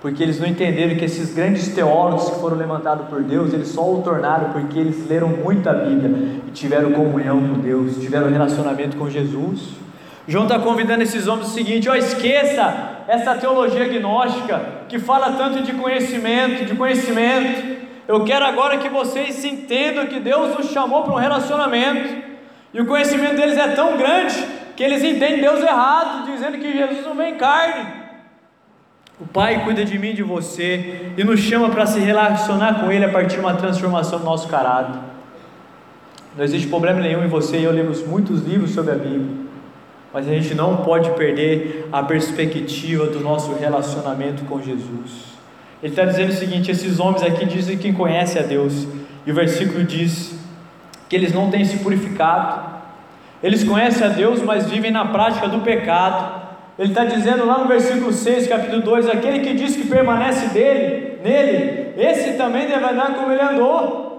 porque 0.00 0.22
eles 0.22 0.40
não 0.40 0.46
entenderam 0.46 0.96
que 0.96 1.04
esses 1.04 1.34
grandes 1.34 1.68
teólogos 1.68 2.30
que 2.30 2.40
foram 2.40 2.56
levantados 2.56 3.08
por 3.08 3.22
Deus, 3.22 3.52
eles 3.52 3.68
só 3.68 3.82
o 3.82 4.00
tornaram 4.00 4.54
porque 4.54 4.78
eles 4.78 5.06
leram 5.06 5.28
muito 5.28 5.68
a 5.68 5.74
Bíblia 5.74 6.40
e 6.48 6.50
tiveram 6.50 6.92
comunhão 6.92 7.46
com 7.46 7.60
Deus, 7.60 7.98
tiveram 7.98 8.30
relacionamento 8.30 8.96
com 8.96 9.10
Jesus. 9.10 9.89
João 10.28 10.44
está 10.44 10.58
convidando 10.58 11.02
esses 11.02 11.26
homens 11.26 11.48
o 11.48 11.54
seguinte: 11.54 11.88
ó, 11.88 11.94
esqueça 11.94 12.98
essa 13.08 13.34
teologia 13.34 13.88
gnóstica 13.88 14.60
que 14.88 14.98
fala 14.98 15.32
tanto 15.32 15.62
de 15.62 15.72
conhecimento, 15.72 16.64
de 16.64 16.74
conhecimento. 16.74 17.80
Eu 18.06 18.24
quero 18.24 18.44
agora 18.44 18.78
que 18.78 18.88
vocês 18.88 19.44
entendam 19.44 20.06
que 20.06 20.18
Deus 20.18 20.56
nos 20.56 20.70
chamou 20.70 21.02
para 21.02 21.12
um 21.12 21.16
relacionamento. 21.16 22.30
E 22.72 22.80
o 22.80 22.86
conhecimento 22.86 23.36
deles 23.36 23.56
é 23.56 23.68
tão 23.68 23.96
grande 23.96 24.34
que 24.76 24.82
eles 24.82 25.02
entendem 25.02 25.40
Deus 25.40 25.60
errado, 25.60 26.30
dizendo 26.30 26.58
que 26.58 26.72
Jesus 26.72 27.04
não 27.04 27.14
vem 27.14 27.34
em 27.34 27.36
carne. 27.36 28.00
O 29.20 29.26
Pai 29.26 29.64
cuida 29.64 29.84
de 29.84 29.98
mim 29.98 30.10
e 30.10 30.14
de 30.14 30.22
você 30.22 31.12
e 31.16 31.22
nos 31.22 31.40
chama 31.40 31.68
para 31.68 31.86
se 31.86 32.00
relacionar 32.00 32.80
com 32.80 32.90
Ele 32.90 33.04
a 33.04 33.10
partir 33.10 33.34
de 33.34 33.40
uma 33.40 33.54
transformação 33.54 34.18
do 34.18 34.24
nosso 34.24 34.48
caráter. 34.48 34.98
Não 36.36 36.44
existe 36.44 36.68
problema 36.68 37.00
nenhum 37.00 37.24
em 37.24 37.28
você 37.28 37.58
e 37.58 37.64
eu 37.64 37.72
lemos 37.72 38.06
muitos 38.06 38.42
livros 38.46 38.70
sobre 38.70 38.92
a 38.92 38.96
Bíblia 38.96 39.49
mas 40.12 40.28
a 40.28 40.32
gente 40.32 40.54
não 40.54 40.78
pode 40.78 41.10
perder 41.10 41.88
a 41.92 42.02
perspectiva 42.02 43.06
do 43.06 43.20
nosso 43.20 43.54
relacionamento 43.54 44.44
com 44.44 44.60
Jesus. 44.60 45.30
Ele 45.82 45.92
está 45.92 46.04
dizendo 46.04 46.30
o 46.30 46.34
seguinte: 46.34 46.70
esses 46.70 46.98
homens 46.98 47.22
aqui 47.22 47.46
dizem 47.46 47.78
que 47.78 47.92
conhece 47.92 48.38
a 48.38 48.42
Deus, 48.42 48.86
e 49.26 49.30
o 49.30 49.34
versículo 49.34 49.84
diz 49.84 50.38
que 51.08 51.16
eles 51.16 51.32
não 51.32 51.50
têm 51.50 51.64
se 51.64 51.78
purificado, 51.78 52.80
eles 53.42 53.64
conhecem 53.64 54.06
a 54.06 54.10
Deus, 54.10 54.42
mas 54.42 54.68
vivem 54.68 54.90
na 54.90 55.06
prática 55.06 55.48
do 55.48 55.60
pecado. 55.60 56.40
Ele 56.78 56.88
está 56.88 57.04
dizendo 57.04 57.44
lá 57.44 57.58
no 57.58 57.68
versículo 57.68 58.12
6, 58.12 58.48
capítulo 58.48 58.82
2: 58.82 59.08
aquele 59.08 59.40
que 59.40 59.54
diz 59.54 59.76
que 59.76 59.86
permanece 59.86 60.46
dele, 60.48 61.18
nele, 61.22 61.94
esse 61.96 62.34
também 62.34 62.66
deve 62.66 62.84
andar 62.84 63.14
como 63.14 63.32
ele 63.32 63.42
andou. 63.42 64.10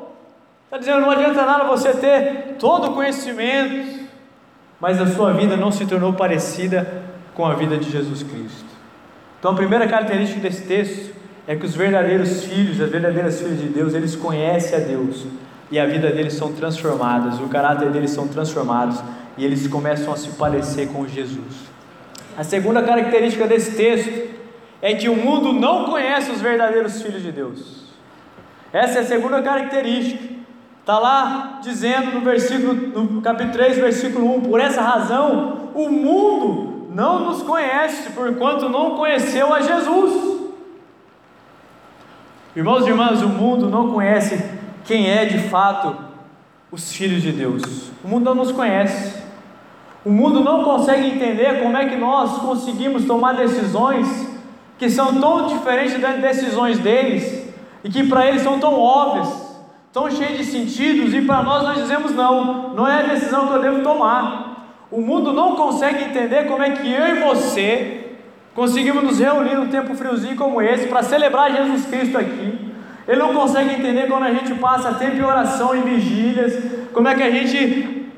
Está 0.65 0.77
dizendo, 0.77 1.01
não 1.01 1.11
adianta 1.11 1.45
nada 1.45 1.65
você 1.65 1.91
ter 1.91 2.55
todo 2.57 2.91
o 2.91 2.93
conhecimento, 2.93 4.00
mas 4.81 4.99
a 4.99 5.05
sua 5.05 5.31
vida 5.31 5.55
não 5.55 5.71
se 5.71 5.85
tornou 5.85 6.11
parecida 6.13 7.03
com 7.35 7.45
a 7.45 7.53
vida 7.53 7.77
de 7.77 7.89
Jesus 7.89 8.23
Cristo. 8.23 8.65
Então, 9.39 9.51
a 9.51 9.55
primeira 9.55 9.87
característica 9.87 10.41
desse 10.41 10.63
texto 10.63 11.15
é 11.47 11.55
que 11.55 11.65
os 11.65 11.75
verdadeiros 11.75 12.43
filhos, 12.45 12.81
as 12.81 12.89
verdadeiras 12.89 13.39
filhas 13.39 13.59
de 13.59 13.67
Deus, 13.67 13.93
eles 13.93 14.15
conhecem 14.15 14.75
a 14.75 14.81
Deus 14.81 15.25
e 15.69 15.79
a 15.79 15.85
vida 15.85 16.11
deles 16.11 16.33
são 16.33 16.51
transformadas, 16.51 17.39
o 17.39 17.47
caráter 17.47 17.89
deles 17.91 18.11
são 18.11 18.27
transformados 18.27 19.01
e 19.37 19.45
eles 19.45 19.67
começam 19.67 20.11
a 20.11 20.17
se 20.17 20.29
parecer 20.31 20.87
com 20.89 21.07
Jesus. 21.07 21.69
A 22.37 22.43
segunda 22.43 22.81
característica 22.81 23.47
desse 23.47 23.75
texto 23.75 24.29
é 24.81 24.95
que 24.95 25.07
o 25.07 25.15
mundo 25.15 25.53
não 25.53 25.85
conhece 25.85 26.31
os 26.31 26.41
verdadeiros 26.41 27.01
filhos 27.01 27.21
de 27.21 27.31
Deus. 27.31 27.85
Essa 28.73 28.99
é 28.99 29.01
a 29.01 29.05
segunda 29.05 29.41
característica. 29.41 30.40
Está 30.91 30.99
lá 30.99 31.59
dizendo 31.63 32.11
no 32.11 32.19
versículo, 32.19 32.73
no 32.73 33.21
capítulo 33.21 33.53
3, 33.53 33.77
versículo 33.77 34.35
1, 34.35 34.41
por 34.41 34.59
essa 34.59 34.81
razão 34.81 35.69
o 35.73 35.87
mundo 35.87 36.89
não 36.93 37.27
nos 37.27 37.41
conhece, 37.43 38.09
porquanto 38.09 38.67
não 38.67 38.97
conheceu 38.97 39.53
a 39.53 39.61
Jesus. 39.61 40.51
Irmãos 42.53 42.85
e 42.85 42.89
irmãs, 42.89 43.21
o 43.21 43.29
mundo 43.29 43.69
não 43.69 43.93
conhece 43.93 44.43
quem 44.83 45.09
é 45.09 45.23
de 45.23 45.39
fato 45.47 45.95
os 46.69 46.91
filhos 46.91 47.21
de 47.21 47.31
Deus. 47.31 47.61
O 48.03 48.09
mundo 48.09 48.25
não 48.25 48.35
nos 48.35 48.51
conhece. 48.51 49.23
O 50.03 50.11
mundo 50.11 50.41
não 50.41 50.65
consegue 50.65 51.07
entender 51.07 51.61
como 51.63 51.77
é 51.77 51.87
que 51.87 51.95
nós 51.95 52.37
conseguimos 52.39 53.05
tomar 53.05 53.35
decisões 53.35 54.27
que 54.77 54.89
são 54.89 55.17
tão 55.21 55.47
diferentes 55.47 56.01
das 56.01 56.19
decisões 56.19 56.79
deles 56.79 57.47
e 57.81 57.89
que 57.89 58.05
para 58.05 58.27
eles 58.27 58.41
são 58.41 58.59
tão 58.59 58.77
óbvias 58.77 59.50
tão 59.91 60.09
cheio 60.09 60.37
de 60.37 60.45
sentidos, 60.45 61.13
e 61.13 61.21
para 61.21 61.43
nós 61.43 61.63
nós 61.63 61.77
dizemos 61.77 62.13
não, 62.13 62.73
não 62.73 62.87
é 62.87 62.99
a 62.99 63.07
decisão 63.07 63.47
que 63.47 63.53
eu 63.53 63.61
devo 63.61 63.83
tomar. 63.83 64.51
O 64.89 65.01
mundo 65.01 65.33
não 65.33 65.55
consegue 65.55 66.03
entender 66.03 66.47
como 66.47 66.63
é 66.63 66.71
que 66.71 66.91
eu 66.91 67.15
e 67.15 67.19
você 67.19 67.97
conseguimos 68.53 69.03
nos 69.03 69.19
reunir 69.19 69.55
num 69.55 69.67
tempo 69.67 69.95
friozinho 69.95 70.35
como 70.35 70.61
esse 70.61 70.87
para 70.87 71.03
celebrar 71.03 71.51
Jesus 71.51 71.85
Cristo 71.85 72.17
aqui. 72.17 72.71
Ele 73.07 73.19
não 73.19 73.33
consegue 73.33 73.73
entender 73.73 74.07
quando 74.07 74.23
a 74.23 74.33
gente 74.33 74.53
passa 74.55 74.93
tempo 74.93 75.15
em 75.15 75.23
oração, 75.23 75.75
em 75.75 75.81
vigílias, 75.81 76.53
como 76.93 77.07
é 77.07 77.15
que 77.15 77.23
a 77.23 77.31
gente 77.31 78.11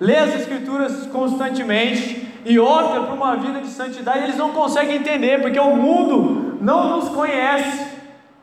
lê 0.00 0.16
as 0.16 0.34
Escrituras 0.34 1.06
constantemente. 1.06 2.28
e 2.44 2.58
opta 2.58 3.00
por 3.02 3.14
uma 3.14 3.36
vida 3.36 3.60
de 3.60 3.68
santidade, 3.68 4.24
eles 4.24 4.36
não 4.36 4.50
conseguem 4.50 4.96
entender, 4.96 5.40
porque 5.40 5.60
o 5.60 5.76
mundo 5.76 6.58
não 6.60 6.96
nos 6.96 7.08
conhece, 7.08 7.86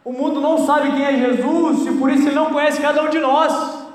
o 0.04 0.12
mundo 0.12 0.40
não 0.40 0.66
sabe 0.66 0.92
quem 0.92 1.04
é 1.04 1.18
Jesus 1.18 1.86
e 1.88 1.92
por 1.92 2.10
isso 2.10 2.28
ele 2.28 2.36
não 2.36 2.52
conhece 2.52 2.82
cada 2.82 3.04
um 3.04 3.10
de 3.10 3.20
nós. 3.20 3.88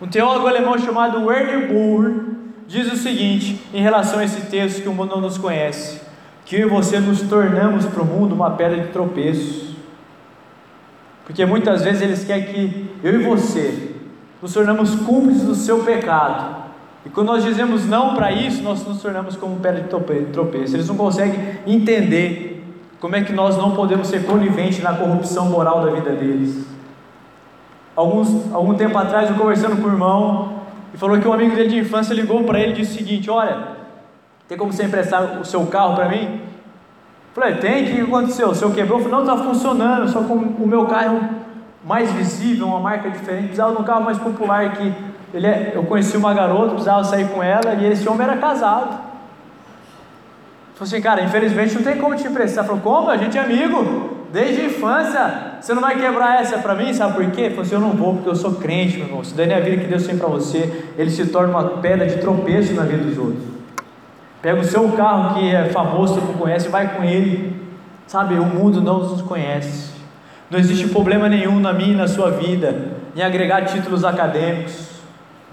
Um 0.00 0.08
teólogo 0.08 0.46
alemão 0.46 0.78
chamado 0.78 1.26
Werner 1.26 1.72
Buhr 1.72 2.24
diz 2.66 2.90
o 2.90 2.96
seguinte 2.96 3.60
em 3.74 3.82
relação 3.82 4.18
a 4.18 4.24
esse 4.24 4.42
texto 4.46 4.82
que 4.82 4.88
o 4.88 4.94
mundo 4.94 5.10
não 5.10 5.20
nos 5.20 5.36
conhece: 5.36 6.00
que 6.44 6.56
eu 6.56 6.66
e 6.66 6.70
você 6.70 6.98
nos 6.98 7.20
tornamos 7.22 7.84
para 7.84 8.02
o 8.02 8.06
mundo 8.06 8.34
uma 8.34 8.52
pedra 8.52 8.80
de 8.80 8.88
tropeço. 8.88 9.76
Porque 11.26 11.44
muitas 11.44 11.84
vezes 11.84 12.02
eles 12.02 12.24
querem 12.24 12.44
que 12.44 12.90
eu 13.04 13.20
e 13.20 13.24
você 13.24 13.94
nos 14.40 14.52
tornamos 14.52 14.94
cúmplices 14.96 15.44
do 15.44 15.54
seu 15.54 15.84
pecado. 15.84 16.60
E 17.04 17.08
quando 17.08 17.28
nós 17.28 17.44
dizemos 17.44 17.86
não 17.86 18.14
para 18.14 18.32
isso, 18.32 18.62
nós 18.62 18.84
nos 18.86 19.00
tornamos 19.00 19.36
como 19.36 19.60
pedra 19.60 19.82
de 19.82 19.88
tropeço. 20.32 20.74
Eles 20.74 20.88
não 20.88 20.96
conseguem 20.96 21.38
entender 21.66 22.49
como 23.00 23.16
é 23.16 23.22
que 23.22 23.32
nós 23.32 23.56
não 23.56 23.72
podemos 23.74 24.08
ser 24.08 24.26
coniventes 24.26 24.82
na 24.82 24.94
corrupção 24.94 25.46
moral 25.46 25.84
da 25.84 25.90
vida 25.90 26.10
deles. 26.10 26.66
Alguns, 27.96 28.52
algum 28.52 28.74
tempo 28.74 28.96
atrás, 28.96 29.30
eu 29.30 29.36
conversando 29.36 29.80
com 29.80 29.88
o 29.88 29.90
irmão, 29.90 30.60
e 30.92 30.98
falou 30.98 31.18
que 31.18 31.26
um 31.26 31.32
amigo 31.32 31.56
dele 31.56 31.68
de 31.68 31.78
infância 31.78 32.14
ligou 32.14 32.44
para 32.44 32.60
ele 32.60 32.72
e 32.72 32.74
disse 32.76 32.92
o 32.92 32.98
seguinte: 32.98 33.30
Olha, 33.30 33.68
tem 34.46 34.58
como 34.58 34.72
você 34.72 34.84
emprestar 34.84 35.40
o 35.40 35.44
seu 35.44 35.64
carro 35.66 35.94
para 35.94 36.08
mim? 36.08 36.40
Eu 37.36 37.42
falei, 37.42 37.54
tem, 37.56 37.84
o 37.84 37.86
que 37.86 38.00
aconteceu? 38.00 38.48
O 38.48 38.54
seu 38.54 38.72
quebrou? 38.72 38.98
Eu 38.98 39.04
falei, 39.04 39.24
não, 39.24 39.34
está 39.34 39.44
funcionando, 39.44 40.08
só 40.08 40.20
que 40.24 40.32
o 40.32 40.66
meu 40.66 40.86
carro 40.86 41.20
mais 41.84 42.10
visível, 42.10 42.66
uma 42.66 42.80
marca 42.80 43.08
diferente, 43.08 43.44
precisava 43.44 43.74
de 43.74 43.80
um 43.80 43.84
carro 43.84 44.02
mais 44.02 44.18
popular 44.18 44.72
que 44.72 44.92
ele 45.32 45.46
é, 45.46 45.70
eu 45.72 45.84
conheci 45.84 46.16
uma 46.16 46.34
garota, 46.34 46.70
precisava 46.70 47.04
sair 47.04 47.28
com 47.28 47.40
ela, 47.40 47.74
e 47.74 47.86
esse 47.86 48.08
homem 48.08 48.26
era 48.26 48.36
casado. 48.38 49.09
Falei 50.80 50.94
assim, 50.94 51.02
cara, 51.02 51.22
infelizmente 51.22 51.74
não 51.74 51.82
tem 51.82 51.98
como 51.98 52.16
te 52.16 52.26
emprestar. 52.26 52.64
Falou, 52.64 52.80
como? 52.80 53.10
A 53.10 53.16
gente 53.18 53.36
é 53.36 53.40
amigo, 53.42 54.16
desde 54.32 54.62
a 54.62 54.64
infância. 54.64 55.58
Você 55.60 55.74
não 55.74 55.82
vai 55.82 56.00
quebrar 56.00 56.40
essa 56.40 56.56
para 56.56 56.74
mim, 56.74 56.94
sabe 56.94 57.12
por 57.12 57.30
quê? 57.32 57.50
Falou 57.50 57.62
assim, 57.64 57.74
eu 57.74 57.80
não 57.80 57.90
vou, 57.90 58.14
porque 58.14 58.30
eu 58.30 58.34
sou 58.34 58.54
crente, 58.54 58.96
meu 58.96 59.06
irmão. 59.06 59.22
Se 59.22 59.34
daí 59.34 59.52
a 59.52 59.60
vida 59.60 59.76
que 59.76 59.86
Deus 59.86 60.06
tem 60.06 60.16
para 60.16 60.26
você, 60.26 60.86
ele 60.96 61.10
se 61.10 61.26
torna 61.26 61.50
uma 61.50 61.68
pedra 61.82 62.06
de 62.06 62.16
tropeço 62.16 62.72
na 62.72 62.84
vida 62.84 63.04
dos 63.04 63.18
outros. 63.18 63.44
Pega 64.40 64.58
o 64.58 64.64
seu 64.64 64.90
carro 64.92 65.34
que 65.34 65.54
é 65.54 65.66
famoso, 65.66 66.14
você 66.14 66.26
não 66.26 66.32
conhece, 66.32 66.70
vai 66.70 66.96
com 66.96 67.04
ele. 67.04 67.60
Sabe, 68.06 68.36
o 68.36 68.46
mundo 68.46 68.80
não 68.80 69.00
nos 69.00 69.20
conhece. 69.20 69.90
Não 70.50 70.58
existe 70.58 70.88
problema 70.88 71.28
nenhum 71.28 71.60
na 71.60 71.74
minha 71.74 71.92
e 71.92 71.96
na 71.96 72.08
sua 72.08 72.30
vida 72.30 72.92
em 73.14 73.20
agregar 73.20 73.66
títulos 73.66 74.02
acadêmicos. 74.02 74.88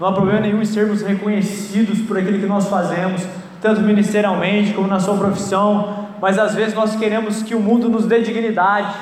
Não 0.00 0.08
há 0.08 0.12
problema 0.12 0.40
nenhum 0.40 0.62
em 0.62 0.64
sermos 0.64 1.02
reconhecidos 1.02 2.00
por 2.00 2.16
aquilo 2.16 2.38
que 2.38 2.46
nós 2.46 2.66
fazemos, 2.66 3.26
tanto 3.60 3.80
ministerialmente 3.80 4.72
como 4.72 4.86
na 4.86 5.00
sua 5.00 5.16
profissão, 5.16 6.08
mas 6.20 6.38
às 6.38 6.54
vezes 6.54 6.74
nós 6.74 6.96
queremos 6.96 7.42
que 7.42 7.54
o 7.54 7.60
mundo 7.60 7.88
nos 7.88 8.06
dê 8.06 8.20
dignidade. 8.20 8.94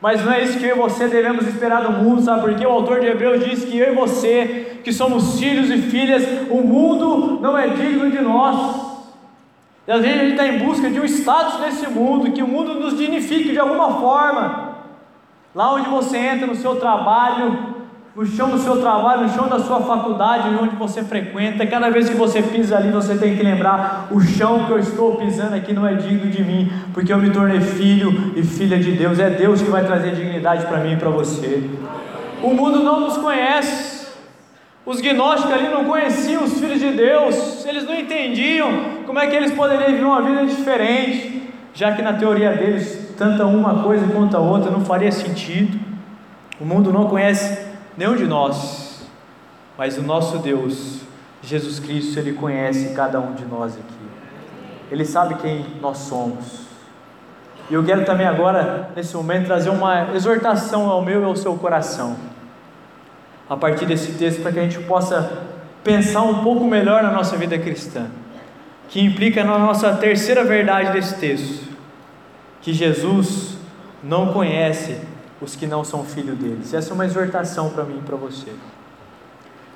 Mas 0.00 0.24
não 0.24 0.32
é 0.32 0.42
isso 0.44 0.58
que 0.58 0.64
eu 0.64 0.76
e 0.76 0.78
você 0.78 1.08
devemos 1.08 1.46
esperar 1.46 1.82
do 1.82 1.92
mundo, 1.92 2.22
sabe? 2.22 2.42
Porque 2.42 2.64
o 2.64 2.70
autor 2.70 3.00
de 3.00 3.06
Hebreus 3.06 3.44
diz 3.44 3.64
que 3.64 3.76
eu 3.78 3.92
e 3.92 3.96
você, 3.96 4.80
que 4.84 4.92
somos 4.92 5.40
filhos 5.40 5.70
e 5.70 5.78
filhas, 5.78 6.22
o 6.50 6.58
mundo 6.58 7.40
não 7.40 7.58
é 7.58 7.68
digno 7.68 8.08
de 8.10 8.20
nós. 8.20 8.88
E 9.86 9.90
às 9.90 10.00
vezes 10.00 10.16
a 10.16 10.22
gente 10.22 10.32
está 10.32 10.46
em 10.46 10.58
busca 10.58 10.88
de 10.88 11.00
um 11.00 11.04
status 11.04 11.60
nesse 11.60 11.88
mundo, 11.88 12.30
que 12.30 12.42
o 12.42 12.46
mundo 12.46 12.74
nos 12.74 12.96
dignifique 12.96 13.50
de 13.50 13.58
alguma 13.58 13.98
forma. 13.98 14.76
Lá 15.52 15.72
onde 15.74 15.88
você 15.88 16.16
entra 16.16 16.46
no 16.46 16.54
seu 16.54 16.76
trabalho, 16.76 17.77
no 18.18 18.26
chão 18.26 18.50
do 18.50 18.58
seu 18.58 18.80
trabalho, 18.80 19.22
no 19.22 19.28
chão 19.28 19.46
da 19.46 19.60
sua 19.60 19.80
faculdade, 19.80 20.48
onde 20.60 20.74
você 20.74 21.04
frequenta, 21.04 21.64
cada 21.64 21.88
vez 21.88 22.08
que 22.08 22.16
você 22.16 22.42
pisa 22.42 22.76
ali, 22.76 22.90
você 22.90 23.16
tem 23.16 23.36
que 23.36 23.42
lembrar: 23.44 24.08
o 24.10 24.20
chão 24.20 24.64
que 24.64 24.72
eu 24.72 24.78
estou 24.80 25.14
pisando 25.14 25.54
aqui 25.54 25.72
não 25.72 25.86
é 25.86 25.94
digno 25.94 26.28
de 26.28 26.42
mim, 26.42 26.68
porque 26.92 27.12
eu 27.12 27.18
me 27.18 27.30
tornei 27.30 27.60
filho 27.60 28.32
e 28.34 28.42
filha 28.42 28.76
de 28.76 28.90
Deus. 28.90 29.20
É 29.20 29.30
Deus 29.30 29.62
que 29.62 29.70
vai 29.70 29.84
trazer 29.84 30.16
dignidade 30.16 30.66
para 30.66 30.78
mim 30.78 30.94
e 30.94 30.96
para 30.96 31.10
você. 31.10 31.62
O 32.42 32.52
mundo 32.52 32.82
não 32.82 33.02
nos 33.02 33.16
conhece. 33.18 34.08
Os 34.84 35.00
gnósticos 35.00 35.52
ali 35.52 35.68
não 35.68 35.84
conheciam 35.84 36.42
os 36.42 36.58
filhos 36.58 36.80
de 36.80 36.90
Deus, 36.90 37.64
eles 37.66 37.84
não 37.84 37.94
entendiam 37.94 39.04
como 39.06 39.20
é 39.20 39.28
que 39.28 39.36
eles 39.36 39.52
poderiam 39.52 39.92
viver 39.92 40.04
uma 40.04 40.22
vida 40.22 40.44
diferente, 40.44 41.52
já 41.72 41.92
que 41.92 42.02
na 42.02 42.14
teoria 42.14 42.50
deles, 42.50 43.14
tanto 43.16 43.44
uma 43.44 43.82
coisa 43.84 44.08
quanto 44.08 44.36
a 44.36 44.40
outra 44.40 44.72
não 44.72 44.80
faria 44.80 45.12
sentido. 45.12 45.78
O 46.58 46.64
mundo 46.64 46.92
não 46.92 47.04
conhece 47.04 47.67
nenhum 47.98 48.14
de 48.14 48.28
nós, 48.28 49.02
mas 49.76 49.98
o 49.98 50.02
nosso 50.02 50.38
Deus, 50.38 51.00
Jesus 51.42 51.80
Cristo, 51.80 52.16
Ele 52.20 52.32
conhece 52.32 52.94
cada 52.94 53.18
um 53.18 53.34
de 53.34 53.44
nós 53.44 53.74
aqui. 53.74 54.08
Ele 54.88 55.04
sabe 55.04 55.34
quem 55.34 55.66
nós 55.80 55.98
somos. 55.98 56.68
E 57.68 57.74
eu 57.74 57.84
quero 57.84 58.04
também 58.04 58.24
agora, 58.24 58.90
nesse 58.94 59.16
momento, 59.16 59.46
trazer 59.46 59.70
uma 59.70 60.14
exortação 60.14 60.88
ao 60.88 61.02
meu 61.02 61.22
e 61.22 61.24
ao 61.24 61.34
seu 61.34 61.56
coração, 61.56 62.16
a 63.50 63.56
partir 63.56 63.84
desse 63.84 64.12
texto, 64.12 64.42
para 64.42 64.52
que 64.52 64.60
a 64.60 64.62
gente 64.62 64.78
possa 64.84 65.42
pensar 65.82 66.22
um 66.22 66.44
pouco 66.44 66.64
melhor 66.66 67.02
na 67.02 67.10
nossa 67.10 67.36
vida 67.36 67.58
cristã, 67.58 68.06
que 68.88 69.00
implica 69.00 69.42
na 69.42 69.58
nossa 69.58 69.92
terceira 69.96 70.44
verdade 70.44 70.92
desse 70.92 71.16
texto, 71.18 71.66
que 72.62 72.72
Jesus 72.72 73.58
não 74.04 74.32
conhece 74.32 75.07
os 75.40 75.54
que 75.54 75.66
não 75.66 75.84
são 75.84 76.04
filhos 76.04 76.36
deles. 76.38 76.74
Essa 76.74 76.90
é 76.90 76.94
uma 76.94 77.04
exortação 77.04 77.70
para 77.70 77.84
mim 77.84 77.98
e 77.98 78.02
para 78.02 78.16
você. 78.16 78.52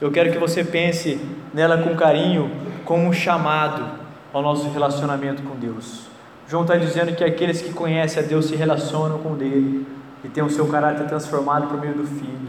Eu 0.01 0.11
quero 0.11 0.33
que 0.33 0.39
você 0.39 0.65
pense 0.65 1.21
nela 1.55 1.79
com 1.79 1.95
carinho, 1.95 2.51
como 2.85 3.07
um 3.07 3.13
chamado 3.13 3.85
ao 4.33 4.43
nosso 4.43 4.69
relacionamento 4.71 5.43
com 5.43 5.55
Deus. 5.55 6.07
João 6.49 6.63
está 6.63 6.77
dizendo 6.77 7.15
que 7.15 7.23
aqueles 7.23 7.63
que 7.63 7.73
conhecem 7.73 8.23
a 8.23 8.27
Deus 8.27 8.47
se 8.47 8.57
relacionam 8.57 9.19
com 9.19 9.37
Ele 9.37 9.87
e 10.25 10.29
têm 10.29 10.43
o 10.43 10.51
seu 10.51 10.67
caráter 10.67 11.07
transformado 11.07 11.69
por 11.69 11.81
meio 11.81 11.95
do 11.95 12.07
Filho. 12.07 12.49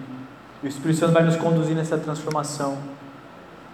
E 0.63 0.65
o 0.65 0.69
Espírito 0.69 0.99
Santo 0.99 1.13
vai 1.13 1.23
nos 1.23 1.36
conduzir 1.36 1.76
nessa 1.76 1.97
transformação. 1.97 2.78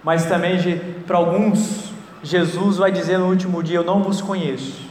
Mas 0.02 0.26
também, 0.26 0.58
para 1.06 1.16
alguns, 1.16 1.90
Jesus 2.22 2.76
vai 2.76 2.92
dizer 2.92 3.18
no 3.18 3.28
último 3.28 3.62
dia: 3.62 3.78
Eu 3.78 3.84
não 3.84 4.02
vos 4.02 4.20
conheço. 4.20 4.88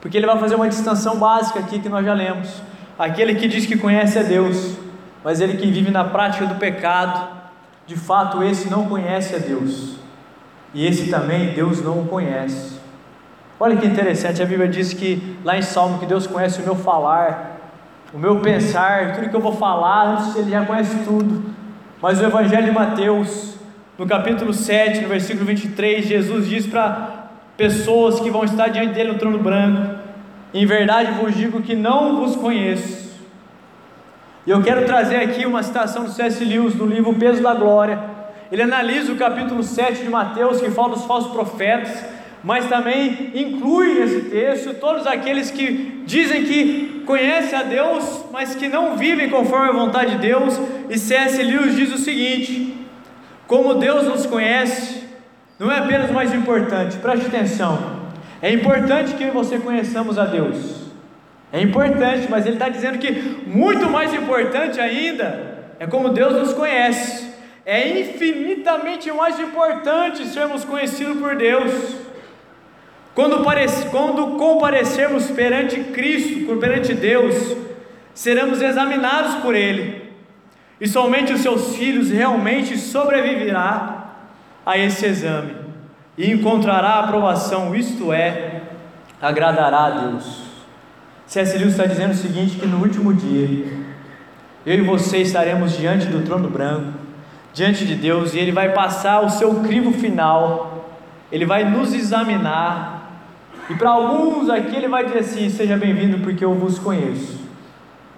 Porque 0.00 0.16
ele 0.16 0.26
vai 0.26 0.38
fazer 0.38 0.54
uma 0.54 0.68
distinção 0.68 1.18
básica 1.18 1.58
aqui 1.58 1.78
que 1.78 1.88
nós 1.88 2.04
já 2.04 2.14
lemos. 2.14 2.62
Aquele 2.98 3.34
que 3.34 3.46
diz 3.46 3.66
que 3.66 3.76
conhece 3.76 4.18
a 4.18 4.22
Deus, 4.22 4.76
mas 5.22 5.40
ele 5.40 5.56
que 5.56 5.70
vive 5.70 5.90
na 5.90 6.04
prática 6.04 6.46
do 6.46 6.54
pecado, 6.54 7.28
de 7.86 7.96
fato 7.96 8.42
esse 8.42 8.70
não 8.70 8.86
conhece 8.86 9.34
a 9.34 9.38
Deus. 9.38 9.96
E 10.72 10.86
esse 10.86 11.10
também 11.10 11.52
Deus 11.52 11.82
não 11.82 12.00
o 12.00 12.06
conhece. 12.06 12.76
Olha 13.58 13.76
que 13.76 13.86
interessante, 13.86 14.42
a 14.42 14.46
Bíblia 14.46 14.68
diz 14.68 14.92
que 14.92 15.38
lá 15.42 15.56
em 15.56 15.62
Salmo 15.62 15.98
que 15.98 16.06
Deus 16.06 16.26
conhece 16.26 16.60
o 16.60 16.64
meu 16.64 16.74
falar, 16.74 17.56
o 18.12 18.18
meu 18.18 18.40
pensar, 18.40 19.14
tudo 19.14 19.28
que 19.28 19.36
eu 19.36 19.40
vou 19.40 19.52
falar, 19.52 20.12
antes 20.12 20.36
ele 20.36 20.50
já 20.50 20.64
conhece 20.64 20.98
tudo. 21.04 21.54
Mas 22.00 22.20
o 22.20 22.24
Evangelho 22.24 22.66
de 22.66 22.70
Mateus, 22.70 23.56
no 23.98 24.06
capítulo 24.06 24.52
7, 24.52 25.00
no 25.00 25.08
versículo 25.08 25.46
23, 25.46 26.06
Jesus 26.06 26.48
diz 26.48 26.66
para 26.66 27.30
pessoas 27.56 28.20
que 28.20 28.30
vão 28.30 28.44
estar 28.44 28.68
diante 28.68 28.92
dele 28.92 29.12
no 29.12 29.18
trono 29.18 29.38
branco: 29.38 29.98
em 30.52 30.64
verdade 30.66 31.12
vos 31.12 31.34
digo 31.34 31.62
que 31.62 31.74
não 31.74 32.16
vos 32.16 32.36
conheço. 32.36 33.06
E 34.46 34.50
eu 34.50 34.62
quero 34.62 34.86
trazer 34.86 35.16
aqui 35.16 35.44
uma 35.44 35.62
citação 35.62 36.04
do 36.04 36.10
C.S. 36.10 36.44
Lewis 36.44 36.74
do 36.74 36.86
livro 36.86 37.12
Peso 37.14 37.42
da 37.42 37.52
Glória. 37.52 37.98
Ele 38.50 38.62
analisa 38.62 39.12
o 39.12 39.16
capítulo 39.16 39.62
7 39.62 40.04
de 40.04 40.08
Mateus, 40.08 40.60
que 40.60 40.70
fala 40.70 40.90
dos 40.90 41.04
falsos 41.04 41.32
profetas, 41.32 42.04
mas 42.44 42.66
também 42.66 43.32
inclui 43.34 43.94
nesse 43.94 44.20
texto 44.30 44.74
todos 44.74 45.04
aqueles 45.04 45.50
que 45.50 46.02
dizem 46.06 46.44
que 46.44 47.02
conhecem 47.04 47.58
a 47.58 47.64
Deus, 47.64 48.24
mas 48.32 48.54
que 48.54 48.68
não 48.68 48.96
vivem 48.96 49.28
conforme 49.28 49.68
a 49.68 49.72
vontade 49.72 50.12
de 50.12 50.18
Deus. 50.18 50.60
E 50.88 50.96
C.S. 50.96 51.42
Lewis 51.42 51.74
diz 51.74 51.92
o 51.92 51.98
seguinte: 51.98 52.86
como 53.48 53.74
Deus 53.74 54.04
nos 54.04 54.26
conhece, 54.26 55.02
não 55.58 55.72
é 55.72 55.78
apenas 55.78 56.10
o 56.10 56.14
mais 56.14 56.32
importante, 56.32 56.96
preste 56.98 57.26
atenção, 57.26 57.95
é 58.40 58.52
importante 58.52 59.14
que 59.14 59.30
você 59.30 59.58
conheçamos 59.58 60.18
a 60.18 60.26
Deus. 60.26 60.86
É 61.52 61.60
importante, 61.60 62.26
mas 62.28 62.44
ele 62.44 62.56
está 62.56 62.68
dizendo 62.68 62.98
que 62.98 63.12
muito 63.46 63.88
mais 63.88 64.12
importante 64.12 64.80
ainda 64.80 65.56
é 65.78 65.86
como 65.86 66.10
Deus 66.10 66.34
nos 66.34 66.52
conhece. 66.52 67.34
É 67.64 67.98
infinitamente 68.00 69.10
mais 69.10 69.40
importante 69.40 70.26
sermos 70.26 70.64
conhecidos 70.64 71.18
por 71.18 71.36
Deus. 71.36 71.96
Quando, 73.14 73.42
quando 73.90 74.36
comparecermos 74.36 75.30
perante 75.30 75.80
Cristo, 75.80 76.56
perante 76.58 76.92
Deus, 76.92 77.56
seremos 78.12 78.60
examinados 78.60 79.36
por 79.36 79.54
Ele. 79.54 80.12
E 80.78 80.86
somente 80.86 81.32
os 81.32 81.40
seus 81.40 81.74
filhos 81.76 82.10
realmente 82.10 82.76
sobreviverá 82.76 84.14
a 84.64 84.76
esse 84.76 85.06
exame 85.06 85.55
e 86.16 86.30
encontrará 86.30 87.00
aprovação, 87.00 87.74
isto 87.74 88.12
é, 88.12 88.62
agradará 89.20 89.84
a 89.84 89.90
Deus. 89.90 90.46
C.S. 91.26 91.58
Lewis 91.58 91.72
está 91.72 91.86
dizendo 91.86 92.12
o 92.12 92.16
seguinte: 92.16 92.56
que 92.56 92.66
no 92.66 92.78
último 92.78 93.12
dia, 93.12 93.66
eu 94.64 94.74
e 94.74 94.80
você 94.80 95.18
estaremos 95.18 95.76
diante 95.76 96.06
do 96.06 96.24
trono 96.24 96.48
branco, 96.48 96.92
diante 97.52 97.84
de 97.84 97.94
Deus 97.94 98.34
e 98.34 98.38
Ele 98.38 98.52
vai 98.52 98.72
passar 98.72 99.20
o 99.20 99.30
seu 99.30 99.62
crivo 99.62 99.92
final, 99.92 100.90
Ele 101.30 101.44
vai 101.44 101.64
nos 101.64 101.92
examinar, 101.92 103.24
e 103.68 103.74
para 103.74 103.90
alguns 103.90 104.48
aqui 104.48 104.76
Ele 104.76 104.88
vai 104.88 105.04
dizer 105.04 105.18
assim: 105.18 105.50
Seja 105.50 105.76
bem-vindo, 105.76 106.18
porque 106.20 106.44
eu 106.44 106.54
vos 106.54 106.78
conheço, 106.78 107.40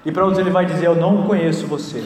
e 0.04 0.12
para 0.12 0.24
outros 0.24 0.40
Ele 0.40 0.50
vai 0.50 0.66
dizer: 0.66 0.87
Eu 0.87 0.96
não 0.96 1.22
conheço 1.22 1.66
você. 1.66 2.04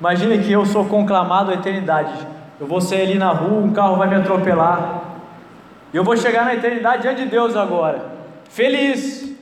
Imagine 0.00 0.38
que 0.38 0.50
eu 0.50 0.64
sou 0.64 0.86
conclamado 0.86 1.50
à 1.50 1.54
eternidade, 1.54 2.12
eu 2.60 2.66
vou 2.66 2.80
sair 2.80 3.02
ali 3.02 3.18
na 3.18 3.32
rua, 3.32 3.62
um 3.62 3.72
carro 3.72 3.96
vai 3.96 4.08
me 4.08 4.16
atropelar, 4.16 5.02
e 5.92 5.96
eu 5.96 6.04
vou 6.04 6.16
chegar 6.16 6.44
na 6.44 6.54
eternidade 6.54 7.02
diante 7.02 7.24
de 7.24 7.30
Deus 7.30 7.56
agora, 7.56 8.04
feliz, 8.50 9.34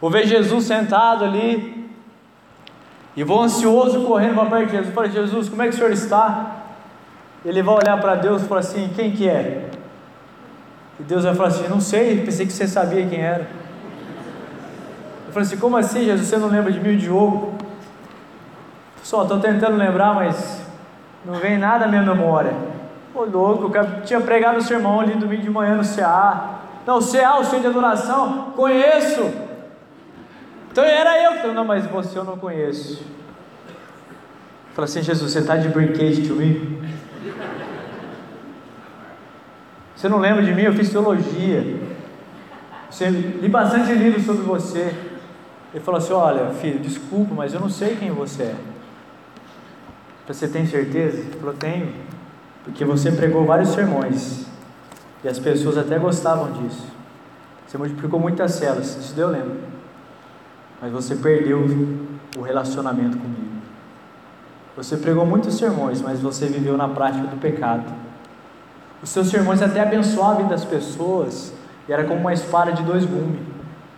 vou 0.00 0.08
ver 0.08 0.26
Jesus 0.26 0.64
sentado 0.64 1.24
ali, 1.24 1.76
e 3.16 3.24
vou 3.24 3.42
ansioso 3.42 4.04
correndo 4.04 4.34
para 4.34 4.50
perto 4.50 4.66
de 4.66 4.76
Jesus. 4.76 4.94
Falei, 4.94 5.10
Jesus, 5.10 5.48
como 5.48 5.62
é 5.62 5.68
que 5.68 5.74
o 5.74 5.76
senhor 5.76 5.90
está? 5.90 6.64
Ele 7.42 7.62
vai 7.62 7.76
olhar 7.76 7.98
para 7.98 8.14
Deus 8.14 8.42
e 8.42 8.44
falar 8.44 8.60
assim: 8.60 8.90
quem 8.94 9.12
que 9.12 9.26
é? 9.26 9.70
E 11.00 11.02
Deus 11.02 11.24
vai 11.24 11.34
falar 11.34 11.48
assim: 11.48 11.66
não 11.66 11.80
sei, 11.80 12.22
pensei 12.22 12.44
que 12.44 12.52
você 12.52 12.68
sabia 12.68 13.06
quem 13.06 13.20
era. 13.20 13.48
Eu 15.26 15.32
falei 15.32 15.46
assim: 15.46 15.56
como 15.56 15.78
assim, 15.78 16.04
Jesus? 16.04 16.28
Você 16.28 16.36
não 16.36 16.48
lembra 16.48 16.70
de 16.70 16.78
mim, 16.78 16.94
o 16.94 16.98
Diogo? 16.98 17.54
Só 19.02 19.22
estou 19.22 19.40
tentando 19.40 19.76
lembrar, 19.76 20.14
mas 20.14 20.65
não 21.26 21.34
vem 21.34 21.58
nada 21.58 21.86
à 21.86 21.88
minha 21.88 22.02
memória. 22.02 22.54
Ô 23.12 23.24
louco, 23.24 23.74
eu 23.76 24.02
tinha 24.02 24.20
pregado 24.20 24.58
o 24.58 24.62
sermão 24.62 25.00
ali 25.00 25.14
domingo 25.14 25.42
de 25.42 25.50
manhã 25.50 25.74
no 25.74 25.82
CA. 25.82 26.60
Não, 26.86 27.00
CA, 27.00 27.38
o 27.40 27.44
centro 27.44 27.62
de 27.62 27.66
adoração, 27.66 28.52
conheço. 28.54 29.28
Então 30.70 30.84
era 30.84 31.20
eu 31.20 31.40
que 31.40 31.46
não, 31.48 31.64
mas 31.64 31.84
você 31.86 32.16
eu 32.16 32.24
não 32.24 32.38
conheço. 32.38 33.04
Fala 34.74 34.84
assim, 34.84 35.02
Jesus, 35.02 35.32
você 35.32 35.40
está 35.40 35.56
de 35.56 35.68
brinquedo 35.68 36.36
me? 36.36 36.78
Você 39.96 40.08
não 40.08 40.18
lembra 40.18 40.44
de 40.44 40.52
mim? 40.52 40.62
Eu 40.62 40.74
fiz 40.74 40.90
teologia. 40.90 41.80
Você, 42.90 43.08
li 43.08 43.48
bastante 43.48 43.92
livros 43.92 44.24
sobre 44.24 44.42
você. 44.42 44.94
Ele 45.72 45.82
falou 45.82 45.98
assim: 45.98 46.12
Olha, 46.12 46.50
filho, 46.50 46.78
desculpa, 46.78 47.34
mas 47.34 47.54
eu 47.54 47.60
não 47.60 47.70
sei 47.70 47.96
quem 47.96 48.10
você 48.10 48.42
é. 48.42 48.56
Você 50.26 50.48
tem 50.48 50.66
certeza? 50.66 51.18
Ele 51.18 51.38
falou: 51.38 51.54
Tenho. 51.54 51.92
Porque 52.64 52.84
você 52.84 53.12
pregou 53.12 53.44
vários 53.44 53.70
sermões. 53.70 54.46
E 55.22 55.28
as 55.28 55.38
pessoas 55.38 55.78
até 55.78 55.98
gostavam 55.98 56.52
disso. 56.52 56.86
Você 57.66 57.78
multiplicou 57.78 58.18
muitas 58.18 58.52
células. 58.52 58.96
Isso 58.96 59.14
deu, 59.14 59.28
lembro 59.28 59.76
mas 60.80 60.92
você 60.92 61.14
perdeu 61.14 61.64
o 62.36 62.42
relacionamento 62.42 63.16
comigo. 63.16 63.56
Você 64.76 64.96
pregou 64.96 65.24
muitos 65.24 65.54
sermões, 65.56 66.02
mas 66.02 66.20
você 66.20 66.46
viveu 66.46 66.76
na 66.76 66.88
prática 66.88 67.26
do 67.26 67.36
pecado. 67.40 67.84
Os 69.02 69.08
seus 69.08 69.28
sermões 69.28 69.62
até 69.62 69.80
abençoavam 69.80 70.32
a 70.32 70.36
vida 70.36 70.48
das 70.50 70.64
pessoas, 70.64 71.52
e 71.88 71.92
era 71.92 72.04
como 72.04 72.20
uma 72.20 72.32
espada 72.32 72.72
de 72.72 72.82
dois 72.82 73.04
gumes. 73.04 73.40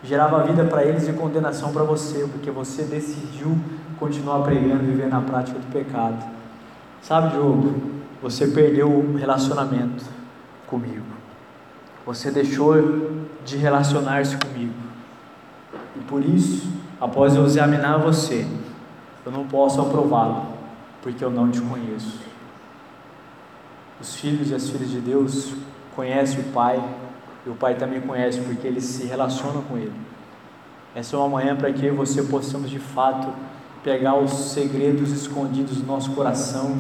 Gerava 0.04 0.44
vida 0.44 0.64
para 0.64 0.84
eles 0.84 1.08
e 1.08 1.12
condenação 1.12 1.72
para 1.72 1.82
você, 1.82 2.28
porque 2.30 2.50
você 2.50 2.84
decidiu 2.84 3.58
continuar 3.98 4.42
pregando 4.42 4.84
e 4.84 4.86
viver 4.86 5.08
na 5.08 5.20
prática 5.20 5.58
do 5.58 5.72
pecado. 5.72 6.24
Sabe, 7.02 7.30
Diogo, 7.30 7.80
você 8.22 8.48
perdeu 8.48 8.88
o 8.90 9.16
relacionamento 9.16 10.04
comigo. 10.66 11.06
Você 12.04 12.30
deixou 12.30 12.76
de 13.44 13.56
relacionar-se 13.56 14.36
comigo. 14.36 14.74
E 15.96 16.00
por 16.00 16.24
isso, 16.24 16.68
após 17.00 17.34
eu 17.34 17.44
examinar 17.44 17.98
você, 17.98 18.46
eu 19.24 19.32
não 19.32 19.46
posso 19.46 19.80
aprová-lo, 19.80 20.46
porque 21.02 21.24
eu 21.24 21.30
não 21.30 21.50
te 21.50 21.60
conheço. 21.60 22.20
Os 24.00 24.14
filhos 24.14 24.50
e 24.50 24.54
as 24.54 24.68
filhas 24.68 24.90
de 24.90 25.00
Deus 25.00 25.52
conhecem 25.94 26.40
o 26.40 26.44
Pai, 26.44 26.82
e 27.44 27.50
o 27.50 27.54
Pai 27.54 27.74
também 27.74 28.00
conhece, 28.00 28.40
porque 28.40 28.66
eles 28.66 28.84
se 28.84 29.06
relacionam 29.06 29.62
com 29.62 29.76
Ele. 29.76 29.92
Essa 30.94 31.16
é 31.16 31.18
uma 31.18 31.28
manhã 31.28 31.56
para 31.56 31.72
que 31.72 31.90
você 31.90 32.22
possamos 32.22 32.70
de 32.70 32.78
fato 32.78 33.32
pegar 33.88 34.16
os 34.16 34.32
segredos 34.52 35.10
escondidos 35.12 35.78
do 35.78 35.86
nosso 35.86 36.12
coração, 36.12 36.76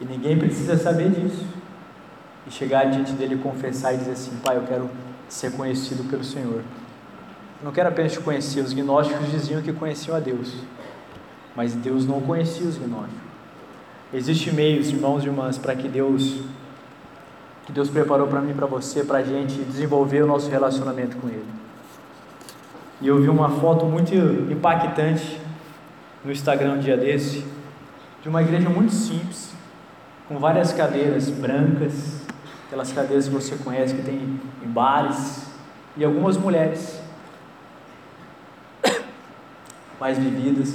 e 0.00 0.04
ninguém 0.04 0.38
precisa 0.38 0.76
saber 0.76 1.10
disso, 1.10 1.44
e 2.46 2.50
chegar 2.50 2.84
diante 2.90 3.12
dele 3.12 3.36
confessar 3.36 3.94
e 3.94 3.98
dizer 3.98 4.12
assim: 4.12 4.32
Pai, 4.42 4.56
eu 4.56 4.62
quero 4.62 4.90
ser 5.28 5.52
conhecido 5.52 6.04
pelo 6.04 6.24
Senhor 6.24 6.62
não 7.64 7.72
quero 7.72 7.88
apenas 7.88 8.12
te 8.12 8.20
conhecer. 8.20 8.60
Os 8.60 8.74
gnósticos 8.74 9.30
diziam 9.30 9.62
que 9.62 9.72
conheciam 9.72 10.14
a 10.14 10.20
Deus, 10.20 10.52
mas 11.56 11.74
Deus 11.74 12.06
não 12.06 12.20
conhecia 12.20 12.66
os 12.66 12.76
gnósticos. 12.76 13.24
Existem 14.12 14.52
meios, 14.52 14.90
irmãos 14.90 15.24
e 15.24 15.26
irmãs, 15.26 15.56
para 15.56 15.74
que 15.74 15.88
Deus 15.88 16.42
que 17.64 17.72
Deus 17.72 17.88
preparou 17.88 18.26
para 18.26 18.42
mim 18.42 18.50
e 18.50 18.54
para 18.54 18.66
você, 18.66 19.02
para 19.02 19.20
a 19.20 19.22
gente 19.22 19.54
desenvolver 19.62 20.22
o 20.22 20.26
nosso 20.26 20.50
relacionamento 20.50 21.16
com 21.16 21.28
Ele. 21.28 21.46
E 23.00 23.08
eu 23.08 23.18
vi 23.22 23.30
uma 23.30 23.48
foto 23.48 23.86
muito 23.86 24.14
impactante 24.14 25.40
no 26.24 26.32
Instagram 26.32 26.72
um 26.72 26.78
dia 26.78 26.96
desse, 26.96 27.44
de 28.22 28.28
uma 28.28 28.40
igreja 28.40 28.70
muito 28.70 28.92
simples, 28.92 29.52
com 30.26 30.38
várias 30.38 30.72
cadeiras 30.72 31.28
brancas, 31.28 32.22
aquelas 32.66 32.90
cadeiras 32.92 33.28
que 33.28 33.34
você 33.34 33.56
conhece 33.56 33.94
que 33.94 34.02
tem 34.02 34.40
em 34.62 34.66
bares, 34.66 35.46
e 35.96 36.04
algumas 36.04 36.36
mulheres 36.36 37.00
mais 40.00 40.18
vividas, 40.18 40.74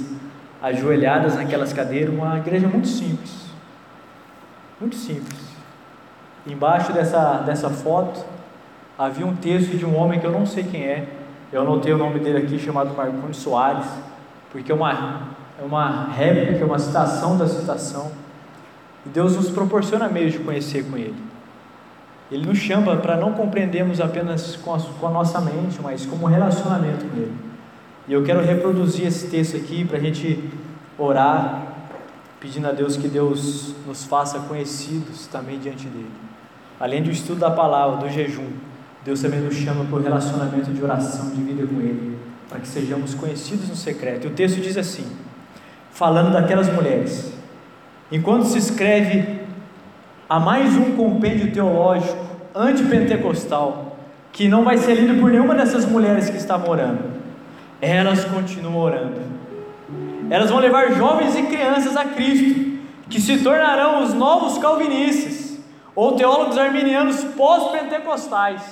ajoelhadas 0.62 1.34
naquelas 1.34 1.72
cadeiras, 1.72 2.14
uma 2.14 2.38
igreja 2.38 2.68
muito 2.68 2.86
simples. 2.86 3.50
Muito 4.80 4.96
simples. 4.96 5.40
Embaixo 6.46 6.92
dessa, 6.92 7.38
dessa 7.38 7.68
foto 7.68 8.24
havia 8.96 9.26
um 9.26 9.34
texto 9.34 9.76
de 9.76 9.84
um 9.84 9.96
homem 9.96 10.20
que 10.20 10.26
eu 10.26 10.32
não 10.32 10.46
sei 10.46 10.62
quem 10.62 10.84
é. 10.84 11.08
Eu 11.52 11.62
anotei 11.62 11.92
o 11.92 11.98
nome 11.98 12.20
dele 12.20 12.38
aqui, 12.38 12.58
chamado 12.58 12.94
Marconi 12.94 13.34
Soares, 13.34 13.86
porque 14.52 14.70
é 14.70 14.74
uma, 14.74 15.29
é 15.60 15.64
uma 15.64 16.06
réplica, 16.06 16.64
uma 16.64 16.78
citação 16.78 17.36
da 17.36 17.46
citação. 17.46 18.10
E 19.04 19.08
Deus 19.10 19.36
nos 19.36 19.50
proporciona 19.50 20.08
meios 20.08 20.32
de 20.32 20.38
conhecer 20.38 20.84
com 20.84 20.96
Ele. 20.96 21.14
Ele 22.30 22.46
nos 22.46 22.58
chama 22.58 22.96
para 22.96 23.16
não 23.16 23.32
compreendermos 23.32 24.00
apenas 24.00 24.56
com 24.56 24.74
a, 24.74 24.78
com 24.78 25.06
a 25.06 25.10
nossa 25.10 25.40
mente, 25.40 25.78
mas 25.82 26.06
como 26.06 26.26
um 26.26 26.28
relacionamento 26.28 27.04
com 27.04 27.16
Ele. 27.16 27.34
E 28.08 28.12
eu 28.12 28.24
quero 28.24 28.40
reproduzir 28.40 29.06
esse 29.06 29.28
texto 29.28 29.56
aqui 29.56 29.84
para 29.84 29.98
a 29.98 30.00
gente 30.00 30.48
orar, 30.96 31.66
pedindo 32.40 32.66
a 32.66 32.72
Deus 32.72 32.96
que 32.96 33.08
Deus 33.08 33.74
nos 33.86 34.04
faça 34.04 34.38
conhecidos 34.40 35.26
também 35.26 35.58
diante 35.58 35.86
dele. 35.86 36.10
Além 36.78 37.02
do 37.02 37.10
estudo 37.10 37.40
da 37.40 37.50
palavra, 37.50 37.98
do 37.98 38.08
jejum, 38.08 38.48
Deus 39.04 39.20
também 39.20 39.40
nos 39.40 39.54
chama 39.54 39.84
para 39.84 39.98
o 39.98 40.02
relacionamento 40.02 40.72
de 40.72 40.82
oração, 40.82 41.30
de 41.30 41.42
vida 41.42 41.66
com 41.66 41.80
Ele, 41.80 42.18
para 42.48 42.60
que 42.60 42.68
sejamos 42.68 43.12
conhecidos 43.14 43.68
no 43.68 43.76
secreto. 43.76 44.26
E 44.26 44.28
o 44.28 44.30
texto 44.30 44.60
diz 44.60 44.76
assim, 44.76 45.06
falando 46.00 46.32
daquelas 46.32 46.72
mulheres: 46.72 47.32
enquanto 48.10 48.46
se 48.46 48.58
escreve 48.58 49.38
a 50.28 50.40
mais 50.40 50.74
um 50.76 50.96
compêndio 50.96 51.52
teológico 51.52 52.18
antipentecostal, 52.52 53.96
que 54.32 54.48
não 54.48 54.64
vai 54.64 54.78
ser 54.78 54.94
lido 54.94 55.20
por 55.20 55.30
nenhuma 55.30 55.54
dessas 55.54 55.84
mulheres 55.84 56.28
que 56.28 56.36
estavam 56.36 56.68
orando 56.70 57.20
elas 57.80 58.24
continuam 58.26 58.76
orando. 58.76 59.20
Elas 60.28 60.50
vão 60.50 60.58
levar 60.58 60.92
jovens 60.92 61.34
e 61.34 61.42
crianças 61.44 61.96
a 61.96 62.04
Cristo, 62.04 62.78
que 63.08 63.20
se 63.20 63.38
tornarão 63.38 64.04
os 64.04 64.14
novos 64.14 64.58
calvinistas 64.58 65.58
ou 65.94 66.12
teólogos 66.12 66.58
arminianos 66.58 67.24
pós-pentecostais. 67.36 68.62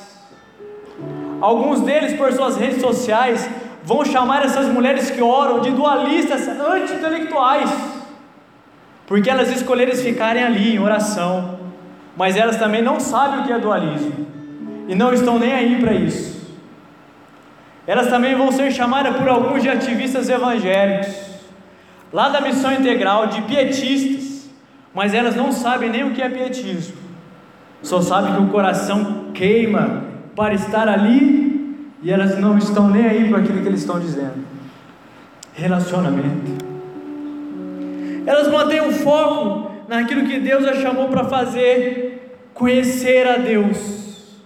Alguns 1.41 1.81
deles, 1.81 2.17
por 2.17 2.33
suas 2.33 2.57
redes 2.57 2.81
sociais, 2.81 3.49
vão 3.89 4.05
chamar 4.05 4.45
essas 4.45 4.67
mulheres 4.67 5.11
que 5.11 5.23
oram 5.23 5.61
de 5.61 5.71
dualistas 5.71 6.47
anti-intelectuais, 6.47 7.71
porque 9.07 9.31
elas 9.31 9.51
escolheram 9.51 9.97
ficarem 9.97 10.45
ali 10.45 10.75
em 10.75 10.79
oração, 10.79 11.59
mas 12.15 12.37
elas 12.37 12.57
também 12.57 12.83
não 12.83 13.01
sabem 13.01 13.41
o 13.41 13.45
que 13.45 13.53
é 13.53 13.59
dualismo 13.59 14.27
e 14.87 14.95
não 14.95 15.11
estão 15.11 15.39
nem 15.39 15.55
aí 15.55 15.81
para 15.81 15.95
isso. 15.95 16.37
Elas 17.87 18.09
também 18.09 18.35
vão 18.35 18.53
ser 18.53 18.71
chamadas 18.73 19.17
por 19.17 19.27
alguns 19.27 19.63
de 19.63 19.71
ativistas 19.71 20.29
evangélicos, 20.29 21.17
lá 22.13 22.29
da 22.29 22.43
missão 22.43 22.71
integral, 22.71 23.29
de 23.29 23.41
pietistas, 23.41 24.51
mas 24.95 25.15
elas 25.15 25.35
não 25.35 25.51
sabem 25.51 25.89
nem 25.89 26.05
o 26.05 26.11
que 26.11 26.21
é 26.21 26.29
pietismo, 26.29 26.95
só 27.83 28.03
sabem 28.03 28.35
que 28.35 28.43
o 28.43 28.49
coração 28.49 29.31
queima 29.33 30.05
para 30.37 30.53
estar 30.53 30.87
ali 30.87 31.48
e 32.03 32.11
elas 32.11 32.39
não 32.39 32.57
estão 32.57 32.89
nem 32.89 33.07
aí 33.07 33.29
para 33.29 33.39
aquilo 33.39 33.61
que 33.61 33.69
eles 33.69 33.81
estão 33.81 33.99
dizendo. 33.99 34.45
Relacionamento. 35.55 36.67
Elas 38.27 38.49
mantêm 38.49 38.81
o 38.81 38.93
foco 38.93 39.73
naquilo 39.89 40.27
que 40.27 40.39
Deus 40.39 40.65
as 40.65 40.79
chamou 40.79 41.09
para 41.09 41.25
fazer, 41.25 42.39
conhecer 42.55 43.27
a 43.27 43.37
Deus. 43.39 44.39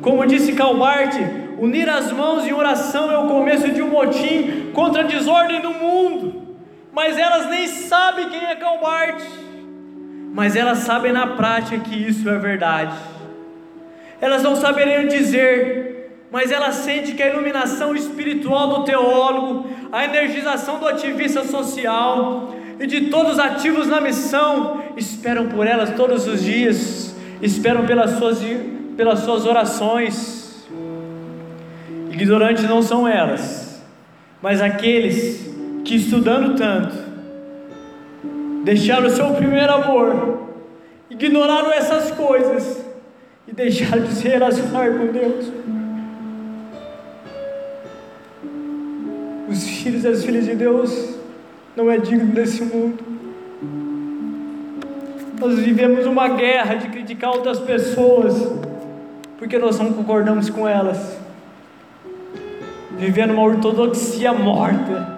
Como 0.00 0.26
disse 0.26 0.52
Calbart, 0.52 1.14
Unir 1.58 1.88
as 1.88 2.12
mãos 2.12 2.46
em 2.46 2.52
oração 2.52 3.10
é 3.10 3.16
o 3.16 3.28
começo 3.28 3.70
de 3.70 3.80
um 3.80 3.88
motim 3.88 4.70
contra 4.74 5.02
a 5.02 5.06
desordem 5.06 5.62
no 5.62 5.72
mundo. 5.72 6.44
mas 6.92 7.18
elas 7.18 7.50
nem 7.50 7.66
sabem 7.66 8.30
quem 8.30 8.42
é 8.42 8.56
Calbart, 8.56 9.20
mas 10.32 10.56
elas 10.56 10.78
sabem 10.78 11.12
na 11.12 11.26
prática 11.26 11.78
que 11.78 11.94
isso 11.94 12.26
é 12.26 12.38
verdade. 12.38 12.96
Elas 14.18 14.42
não 14.42 14.56
saberiam 14.56 15.06
dizer, 15.06 15.95
mas 16.30 16.50
elas 16.50 16.76
sentem 16.76 17.14
que 17.14 17.22
a 17.22 17.30
iluminação 17.30 17.94
espiritual 17.94 18.68
do 18.68 18.84
teólogo, 18.84 19.68
a 19.92 20.04
energização 20.04 20.78
do 20.78 20.88
ativista 20.88 21.44
social 21.44 22.54
e 22.78 22.86
de 22.86 23.02
todos 23.02 23.34
os 23.34 23.38
ativos 23.38 23.86
na 23.86 24.00
missão 24.00 24.82
esperam 24.96 25.48
por 25.48 25.66
elas 25.66 25.94
todos 25.94 26.26
os 26.26 26.42
dias, 26.42 27.14
esperam 27.40 27.86
pelas 27.86 28.12
suas, 28.18 28.38
pelas 28.96 29.20
suas 29.20 29.46
orações. 29.46 30.66
Ignorantes 32.10 32.64
não 32.64 32.82
são 32.82 33.06
elas, 33.06 33.82
mas 34.42 34.60
aqueles 34.60 35.54
que 35.84 35.96
estudando 35.96 36.56
tanto, 36.56 36.96
deixaram 38.64 39.06
o 39.06 39.10
seu 39.10 39.32
primeiro 39.34 39.72
amor, 39.72 40.48
ignoraram 41.08 41.72
essas 41.72 42.10
coisas 42.10 42.84
e 43.46 43.52
deixaram 43.52 44.02
de 44.02 44.12
se 44.12 44.26
relacionar 44.26 44.90
com 44.90 45.06
Deus. 45.06 45.52
Os 49.56 49.64
filhos 49.64 50.04
e 50.04 50.08
as 50.08 50.22
filhas 50.22 50.44
de 50.44 50.54
Deus 50.54 51.14
não 51.74 51.90
é 51.90 51.96
digno 51.96 52.30
desse 52.30 52.62
mundo. 52.62 53.02
Nós 55.40 55.58
vivemos 55.58 56.04
uma 56.04 56.28
guerra 56.28 56.74
de 56.74 56.88
criticar 56.88 57.30
outras 57.30 57.58
pessoas 57.58 58.34
porque 59.38 59.58
nós 59.58 59.78
não 59.78 59.94
concordamos 59.94 60.50
com 60.50 60.68
elas. 60.68 61.16
Vivendo 62.98 63.30
uma 63.30 63.44
ortodoxia 63.44 64.34
morta 64.34 65.16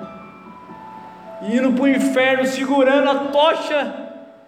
indo 1.43 1.73
para 1.73 1.83
o 1.83 1.89
inferno 1.89 2.47
segurando 2.47 3.11
a 3.11 3.15
tocha 3.33 3.95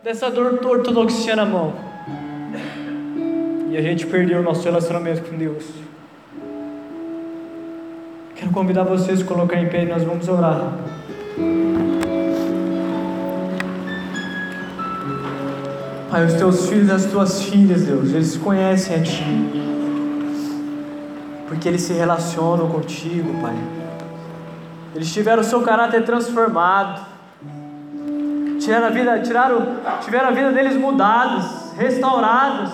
dessa 0.04 0.28
ortodoxia 0.28 1.34
na 1.34 1.44
mão. 1.44 1.74
E 3.68 3.76
a 3.76 3.82
gente 3.82 4.06
perdeu 4.06 4.38
o 4.38 4.42
nosso 4.42 4.62
relacionamento 4.62 5.28
com 5.28 5.36
Deus. 5.36 5.89
Quero 8.40 8.52
convidar 8.52 8.84
vocês 8.84 9.20
a 9.20 9.24
colocar 9.26 9.60
em 9.60 9.68
pé 9.68 9.82
e 9.82 9.86
nós 9.86 10.02
vamos 10.02 10.26
orar. 10.26 10.72
Pai, 16.10 16.24
os 16.24 16.32
teus 16.32 16.66
filhos 16.66 16.90
as 16.90 17.04
tuas 17.04 17.42
filhas, 17.42 17.82
Deus, 17.82 18.14
eles 18.14 18.38
conhecem 18.38 18.96
a 18.96 19.02
Ti. 19.02 19.22
Porque 21.48 21.68
eles 21.68 21.82
se 21.82 21.92
relacionam 21.92 22.70
contigo, 22.70 23.42
Pai. 23.42 23.58
Eles 24.94 25.12
tiveram 25.12 25.42
o 25.42 25.44
seu 25.44 25.60
caráter 25.60 26.02
transformado. 26.06 27.06
Tiveram 28.58 28.86
a 28.86 28.90
vida, 28.90 29.20
tiraram, 29.20 29.76
tiveram 30.00 30.28
a 30.28 30.30
vida 30.30 30.50
deles 30.50 30.76
mudadas, 30.76 31.74
restauradas, 31.76 32.70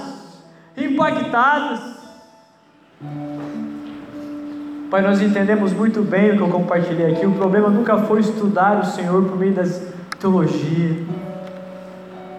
impactadas. 0.77 1.81
Pai, 4.97 5.03
nós 5.03 5.21
entendemos 5.21 5.75
muito 5.75 6.01
bem 6.01 6.31
o 6.31 6.37
que 6.39 6.43
eu 6.43 6.49
compartilhei 6.49 7.13
aqui. 7.13 7.27
O 7.27 7.33
problema 7.33 7.69
nunca 7.69 7.99
foi 7.99 8.21
estudar 8.21 8.81
o 8.81 8.87
Senhor 8.87 9.25
por 9.25 9.37
meio 9.37 9.53
das 9.53 9.93
teologia, 10.19 10.97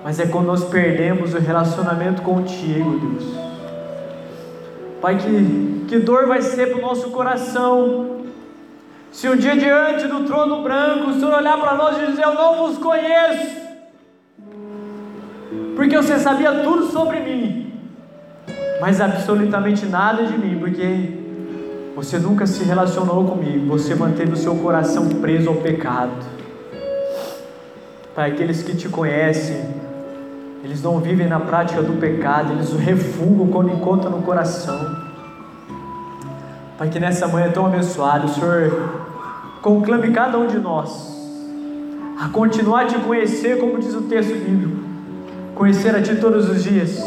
mas 0.03 0.19
é 0.19 0.25
quando 0.25 0.47
nós 0.47 0.63
perdemos 0.63 1.35
o 1.35 1.37
relacionamento 1.37 2.23
contigo, 2.23 2.97
Deus. 2.97 3.31
Pai, 4.99 5.17
que, 5.17 5.85
que 5.87 5.99
dor 5.99 6.25
vai 6.25 6.41
ser 6.41 6.71
para 6.71 6.79
o 6.79 6.81
nosso 6.81 7.11
coração 7.11 8.21
se 9.11 9.29
um 9.29 9.35
dia 9.35 9.55
diante 9.55 10.07
do 10.07 10.23
trono 10.23 10.63
branco 10.63 11.11
o 11.11 11.13
Senhor 11.13 11.35
olhar 11.35 11.59
para 11.59 11.75
nós 11.75 12.01
e 12.01 12.07
dizer: 12.07 12.23
Eu 12.23 12.33
não 12.33 12.55
vos 12.55 12.79
conheço, 12.79 13.55
porque 15.75 15.95
você 15.95 16.17
sabia 16.17 16.63
tudo 16.63 16.87
sobre 16.87 17.19
mim, 17.19 17.71
mas 18.81 18.99
absolutamente 18.99 19.85
nada 19.85 20.23
de 20.23 20.35
mim, 20.35 20.57
porque 20.57 21.26
você 21.97 22.19
nunca 22.19 22.45
se 22.45 22.63
relacionou 22.63 23.25
comigo, 23.25 23.65
você 23.65 23.95
manteve 23.95 24.33
o 24.33 24.37
seu 24.37 24.55
coração 24.57 25.09
preso 25.09 25.49
ao 25.49 25.55
pecado. 25.55 26.11
Pai, 28.13 28.29
aqueles 28.29 28.61
que 28.61 28.75
te 28.75 28.87
conhecem, 28.87 29.65
eles 30.63 30.83
não 30.83 30.99
vivem 30.99 31.27
na 31.27 31.39
prática 31.39 31.81
do 31.81 31.93
pecado, 31.93 32.53
eles 32.53 32.71
o 32.71 32.77
refugam 32.77 33.47
quando 33.47 33.71
encontram 33.71 34.11
no 34.11 34.21
coração. 34.21 34.95
Pai, 36.77 36.87
que 36.87 36.99
nessa 36.99 37.27
manhã 37.27 37.49
tão 37.49 37.65
abençoada, 37.65 38.27
o 38.27 38.29
Senhor 38.29 38.91
conclame 39.63 40.11
cada 40.11 40.37
um 40.37 40.45
de 40.45 40.59
nós 40.59 41.17
a 42.21 42.29
continuar 42.29 42.81
a 42.81 42.85
te 42.85 42.99
conhecer, 42.99 43.57
como 43.57 43.79
diz 43.79 43.95
o 43.95 44.03
texto 44.03 44.35
bíblico, 44.35 44.83
conhecer 45.55 45.95
a 45.95 46.01
Ti 46.03 46.17
todos 46.17 46.47
os 46.47 46.63
dias. 46.63 47.03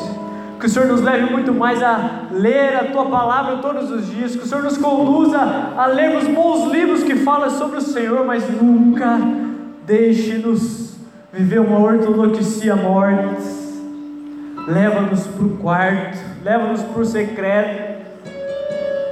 Que 0.60 0.66
o 0.66 0.68
Senhor 0.68 0.86
nos 0.86 1.00
leve 1.00 1.32
muito 1.32 1.54
mais 1.54 1.82
a 1.82 2.26
ler 2.30 2.76
a 2.76 2.84
Tua 2.84 3.06
palavra 3.06 3.56
todos 3.56 3.90
os 3.90 4.10
dias. 4.10 4.36
Que 4.36 4.44
o 4.44 4.46
Senhor 4.46 4.62
nos 4.62 4.76
conduza 4.76 5.38
a 5.38 5.86
lermos 5.86 6.28
bons 6.28 6.70
livros 6.70 7.02
que 7.02 7.16
falam 7.16 7.48
sobre 7.48 7.78
o 7.78 7.80
Senhor, 7.80 8.26
mas 8.26 8.44
nunca 8.60 9.18
deixe-nos 9.86 10.96
viver 11.32 11.60
uma 11.60 11.78
ortodoxia 11.78 12.76
morte. 12.76 13.42
Leva-nos 14.68 15.26
para 15.26 15.44
o 15.44 15.56
quarto, 15.56 16.18
leva-nos 16.44 16.82
para 16.82 17.00
o 17.00 17.04
secreto 17.06 17.90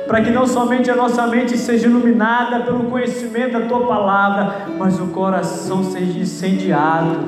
para 0.06 0.22
que 0.22 0.30
não 0.30 0.46
somente 0.46 0.90
a 0.90 0.96
nossa 0.96 1.26
mente 1.26 1.56
seja 1.58 1.87
iluminada 1.87 2.61
pelo 2.61 2.84
conhecimento 2.84 3.52
da 3.52 3.66
tua 3.66 3.87
palavra, 3.87 4.66
mas 4.78 4.98
o 4.98 5.08
coração 5.08 5.84
seja 5.84 6.18
incendiado 6.18 7.18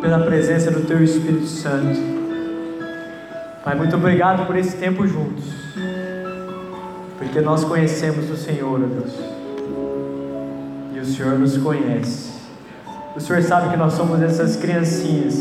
pela 0.00 0.18
presença 0.20 0.70
do 0.70 0.80
teu 0.80 1.04
Espírito 1.04 1.46
Santo. 1.46 2.21
Pai, 3.64 3.74
muito 3.76 3.94
obrigado 3.96 4.46
por 4.46 4.56
esse 4.56 4.76
tempo 4.76 5.06
juntos, 5.06 5.44
porque 7.18 7.40
nós 7.40 7.64
conhecemos 7.64 8.28
o 8.30 8.36
Senhor, 8.36 8.80
Deus, 8.80 9.12
e 10.94 10.98
o 10.98 11.04
Senhor 11.04 11.38
nos 11.38 11.56
conhece. 11.58 12.32
O 13.14 13.20
Senhor 13.20 13.42
sabe 13.42 13.70
que 13.70 13.76
nós 13.76 13.92
somos 13.92 14.20
essas 14.20 14.56
criancinhas, 14.56 15.34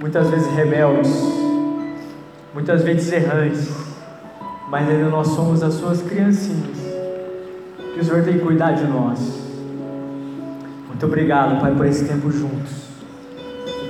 muitas 0.00 0.30
vezes 0.30 0.46
rebeldes, 0.54 1.14
muitas 2.54 2.82
vezes 2.82 3.12
errantes 3.12 3.90
mas 4.70 4.88
ainda 4.88 5.08
nós 5.10 5.26
somos 5.28 5.62
as 5.64 5.74
suas 5.74 6.00
criancinhas. 6.00 6.78
Que 7.92 8.00
o 8.00 8.04
Senhor 8.04 8.22
tem 8.22 8.34
que 8.34 8.38
cuidar 8.38 8.70
de 8.70 8.84
nós. 8.84 9.18
Muito 10.86 11.04
obrigado, 11.04 11.60
Pai, 11.60 11.74
por 11.74 11.86
esse 11.86 12.04
tempo 12.04 12.30
juntos. 12.30 12.88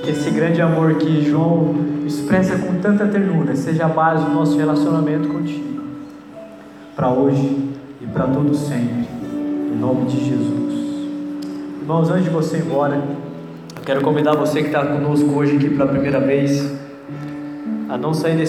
Que 0.03 0.09
esse 0.09 0.31
grande 0.31 0.59
amor 0.59 0.95
que 0.95 1.23
João 1.23 1.75
expressa 2.11 2.57
com 2.57 2.75
tanta 2.79 3.07
ternura 3.07 3.55
seja 3.55 3.85
a 3.85 3.87
base 3.87 4.25
do 4.25 4.31
nosso 4.31 4.57
relacionamento 4.57 5.29
contigo. 5.29 5.81
Para 6.95 7.09
hoje 7.09 7.69
e 8.01 8.05
para 8.05 8.27
todo 8.27 8.53
sempre. 8.53 9.07
Em 9.73 9.77
nome 9.79 10.05
de 10.05 10.25
Jesus. 10.25 10.73
Irmãos, 11.81 12.09
antes 12.09 12.25
de 12.25 12.29
você 12.29 12.57
ir 12.57 12.65
embora, 12.65 12.95
eu 12.95 13.81
quero 13.85 14.01
convidar 14.01 14.35
você 14.35 14.61
que 14.61 14.67
está 14.67 14.85
conosco 14.85 15.29
hoje 15.31 15.55
aqui 15.55 15.69
pela 15.69 15.87
primeira 15.87 16.19
vez 16.19 16.71
a 17.89 17.97
não 17.97 18.13
sair 18.13 18.35
desse 18.35 18.39